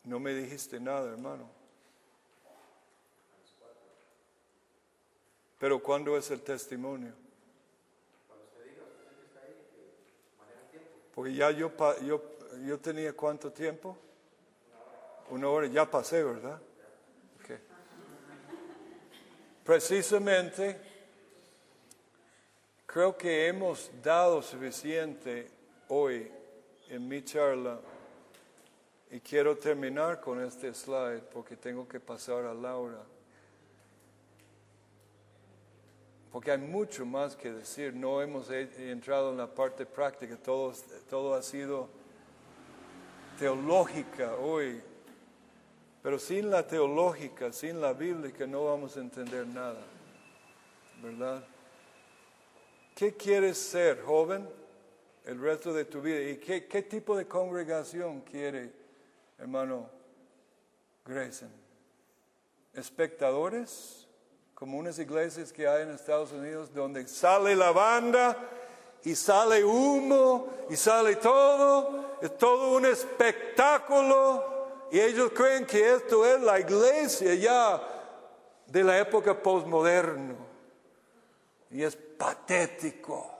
No 0.04 0.20
me 0.20 0.34
dijiste 0.34 0.78
nada, 0.78 1.10
hermano. 1.10 1.48
Pero 5.58 5.82
¿cuándo 5.82 6.18
es 6.18 6.30
el 6.30 6.42
testimonio? 6.42 7.14
Porque 11.14 11.32
ya 11.32 11.50
yo, 11.52 11.72
yo, 12.02 12.22
yo 12.66 12.78
tenía 12.78 13.14
cuánto 13.14 13.50
tiempo? 13.52 13.96
Una 15.30 15.48
hora, 15.48 15.66
ya 15.66 15.90
pasé, 15.90 16.22
¿verdad? 16.22 16.60
Precisamente, 19.64 20.93
creo 22.94 23.18
que 23.18 23.48
hemos 23.48 23.90
dado 24.04 24.40
suficiente 24.40 25.50
hoy 25.88 26.30
en 26.88 27.08
mi 27.08 27.24
charla 27.24 27.80
y 29.10 29.18
quiero 29.18 29.58
terminar 29.58 30.20
con 30.20 30.40
este 30.40 30.72
slide 30.72 31.22
porque 31.22 31.56
tengo 31.56 31.88
que 31.88 31.98
pasar 31.98 32.44
a 32.44 32.54
Laura. 32.54 33.02
Porque 36.30 36.52
hay 36.52 36.58
mucho 36.58 37.04
más 37.04 37.34
que 37.34 37.52
decir. 37.52 37.92
No 37.92 38.22
hemos 38.22 38.48
entrado 38.48 39.32
en 39.32 39.38
la 39.38 39.48
parte 39.48 39.86
práctica. 39.86 40.36
Todo, 40.36 40.72
todo 41.10 41.34
ha 41.34 41.42
sido 41.42 41.88
teológica 43.40 44.36
hoy. 44.36 44.80
Pero 46.00 46.16
sin 46.20 46.48
la 46.48 46.64
teológica, 46.64 47.52
sin 47.52 47.80
la 47.80 47.92
bíblica, 47.92 48.46
no 48.46 48.66
vamos 48.66 48.96
a 48.96 49.00
entender 49.00 49.48
nada. 49.48 49.80
¿Verdad? 51.02 51.44
¿Qué 52.94 53.16
quieres 53.16 53.58
ser, 53.58 54.02
joven, 54.02 54.48
el 55.24 55.40
resto 55.40 55.72
de 55.72 55.84
tu 55.84 56.00
vida? 56.00 56.20
¿Y 56.30 56.36
qué, 56.36 56.66
qué 56.66 56.82
tipo 56.82 57.16
de 57.16 57.26
congregación 57.26 58.20
quiere, 58.20 58.70
hermano 59.36 59.90
Grayson? 61.04 61.50
¿Espectadores? 62.72 64.06
Como 64.54 64.78
unas 64.78 64.98
iglesias 65.00 65.52
que 65.52 65.66
hay 65.66 65.82
en 65.82 65.90
Estados 65.90 66.30
Unidos 66.30 66.72
donde 66.72 67.06
sale 67.08 67.56
la 67.56 67.72
banda 67.72 68.36
y 69.02 69.16
sale 69.16 69.64
humo 69.64 70.48
y 70.70 70.76
sale 70.76 71.16
todo, 71.16 72.18
es 72.22 72.38
todo 72.38 72.76
un 72.76 72.86
espectáculo 72.86 74.54
y 74.92 75.00
ellos 75.00 75.32
creen 75.34 75.66
que 75.66 75.94
esto 75.94 76.24
es 76.24 76.40
la 76.40 76.60
iglesia 76.60 77.34
ya 77.34 77.82
de 78.66 78.84
la 78.84 79.00
época 79.00 79.36
postmoderna 79.42 80.36
y 81.70 81.82
es 81.82 81.98
patético. 82.16 83.30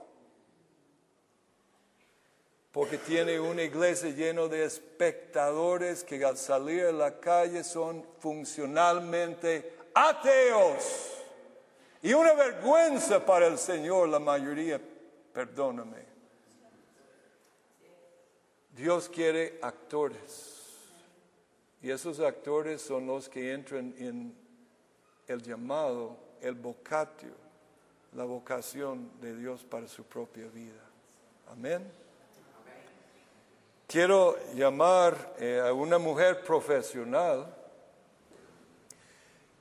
Porque 2.71 2.97
tiene 2.97 3.39
una 3.39 3.63
iglesia 3.63 4.09
llena 4.09 4.47
de 4.47 4.65
espectadores 4.65 6.03
que 6.03 6.23
al 6.25 6.37
salir 6.37 6.85
a 6.85 6.91
la 6.91 7.19
calle 7.19 7.63
son 7.63 8.05
funcionalmente 8.19 9.77
ateos. 9.93 11.11
Y 12.01 12.13
una 12.13 12.33
vergüenza 12.33 13.25
para 13.25 13.47
el 13.47 13.57
Señor, 13.57 14.09
la 14.09 14.19
mayoría, 14.19 14.79
perdóname. 15.33 16.05
Dios 18.75 19.07
quiere 19.07 19.57
actores. 19.61 20.55
Y 21.81 21.91
esos 21.91 22.19
actores 22.19 22.81
son 22.81 23.07
los 23.07 23.29
que 23.29 23.53
entran 23.53 23.95
en 23.97 24.35
el 25.27 25.41
llamado, 25.41 26.17
el 26.41 26.55
vocatio, 26.55 27.44
la 28.15 28.23
vocación 28.23 29.11
de 29.19 29.35
Dios 29.35 29.63
para 29.63 29.87
su 29.87 30.03
propia 30.03 30.47
vida. 30.47 30.81
Amén. 31.51 31.85
Quiero 33.87 34.35
llamar 34.55 35.35
eh, 35.37 35.61
a 35.63 35.73
una 35.73 35.97
mujer 35.97 36.43
profesional 36.43 37.53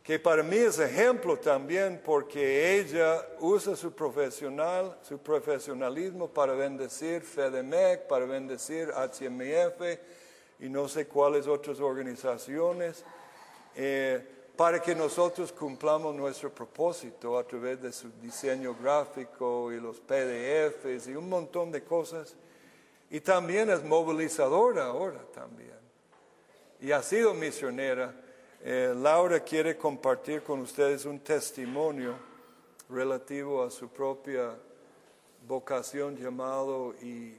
que 0.02 0.18
para 0.18 0.42
mí 0.42 0.56
es 0.56 0.78
ejemplo 0.78 1.38
también 1.38 2.00
porque 2.04 2.78
ella 2.78 3.26
usa 3.40 3.74
su 3.74 3.92
profesional, 3.92 4.98
su 5.02 5.18
profesionalismo 5.18 6.28
para 6.28 6.52
bendecir 6.52 7.22
FEDEMEC, 7.22 8.06
para 8.06 8.26
bendecir 8.26 8.90
HMF 8.90 9.98
y 10.60 10.68
no 10.68 10.88
sé 10.88 11.06
cuáles 11.06 11.46
otras 11.46 11.80
organizaciones, 11.80 13.02
eh, 13.74 14.43
para 14.56 14.80
que 14.80 14.94
nosotros 14.94 15.52
cumplamos 15.52 16.14
nuestro 16.14 16.50
propósito 16.50 17.36
a 17.36 17.44
través 17.44 17.82
de 17.82 17.92
su 17.92 18.08
diseño 18.20 18.76
gráfico 18.80 19.72
y 19.72 19.80
los 19.80 19.98
PDFs 20.00 21.08
y 21.08 21.16
un 21.16 21.28
montón 21.28 21.72
de 21.72 21.82
cosas. 21.82 22.36
Y 23.10 23.20
también 23.20 23.70
es 23.70 23.82
movilizadora 23.82 24.86
ahora 24.86 25.20
también. 25.32 25.78
Y 26.80 26.92
ha 26.92 27.02
sido 27.02 27.34
misionera. 27.34 28.14
Eh, 28.62 28.94
Laura 28.96 29.40
quiere 29.40 29.76
compartir 29.76 30.42
con 30.42 30.60
ustedes 30.60 31.04
un 31.04 31.18
testimonio 31.18 32.14
relativo 32.88 33.62
a 33.62 33.70
su 33.70 33.88
propia 33.88 34.54
vocación, 35.46 36.16
llamado 36.16 36.94
y, 37.02 37.36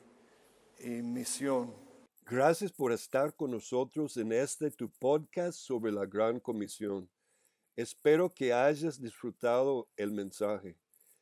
y 0.79 0.89
misión. 1.01 1.84
Gracias 2.27 2.71
por 2.71 2.91
estar 2.91 3.35
con 3.35 3.51
nosotros 3.51 4.17
en 4.17 4.31
este 4.31 4.71
tu 4.71 4.89
podcast 4.89 5.59
sobre 5.59 5.91
la 5.91 6.07
Gran 6.07 6.39
Comisión. 6.39 7.07
Espero 7.75 8.33
que 8.33 8.51
hayas 8.51 8.99
disfrutado 8.99 9.87
el 9.95 10.11
mensaje. 10.11 10.75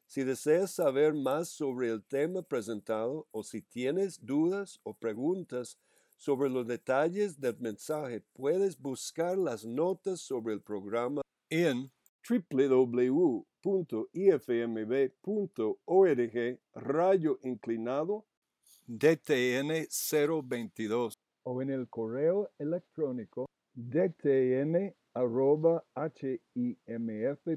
Si 0.08 0.24
deseas 0.24 0.72
saber 0.72 1.14
más 1.14 1.49
sobre 1.49 1.89
el 1.89 2.06
tema 2.06 2.41
presentado 2.41 3.28
o 3.32 3.43
si 3.43 3.62
tienes 3.62 4.26
dudas 4.26 4.80
o 4.84 4.93
preguntas 4.93 5.78
Sobre 6.24 6.49
los 6.49 6.66
detalles 6.66 7.38
del 7.38 7.60
mensaje 7.60 8.22
puedes 8.32 8.80
buscar 8.80 9.38
las 9.38 9.66
notas 9.66 10.22
sobre 10.22 10.54
el 10.54 10.62
programa 10.62 11.22
en 11.49 11.91
www.ifmb.org 12.30 13.43
rayo 16.74 17.39
inclinado 17.43 18.26
DTN 18.88 19.88
022 19.89 21.13
o 21.43 21.61
en 21.61 21.69
el 21.69 21.88
correo 21.88 22.49
electrónico 22.59 23.45
dtn 23.73 24.93
arroba 25.13 25.86
himf.org. 26.53 27.53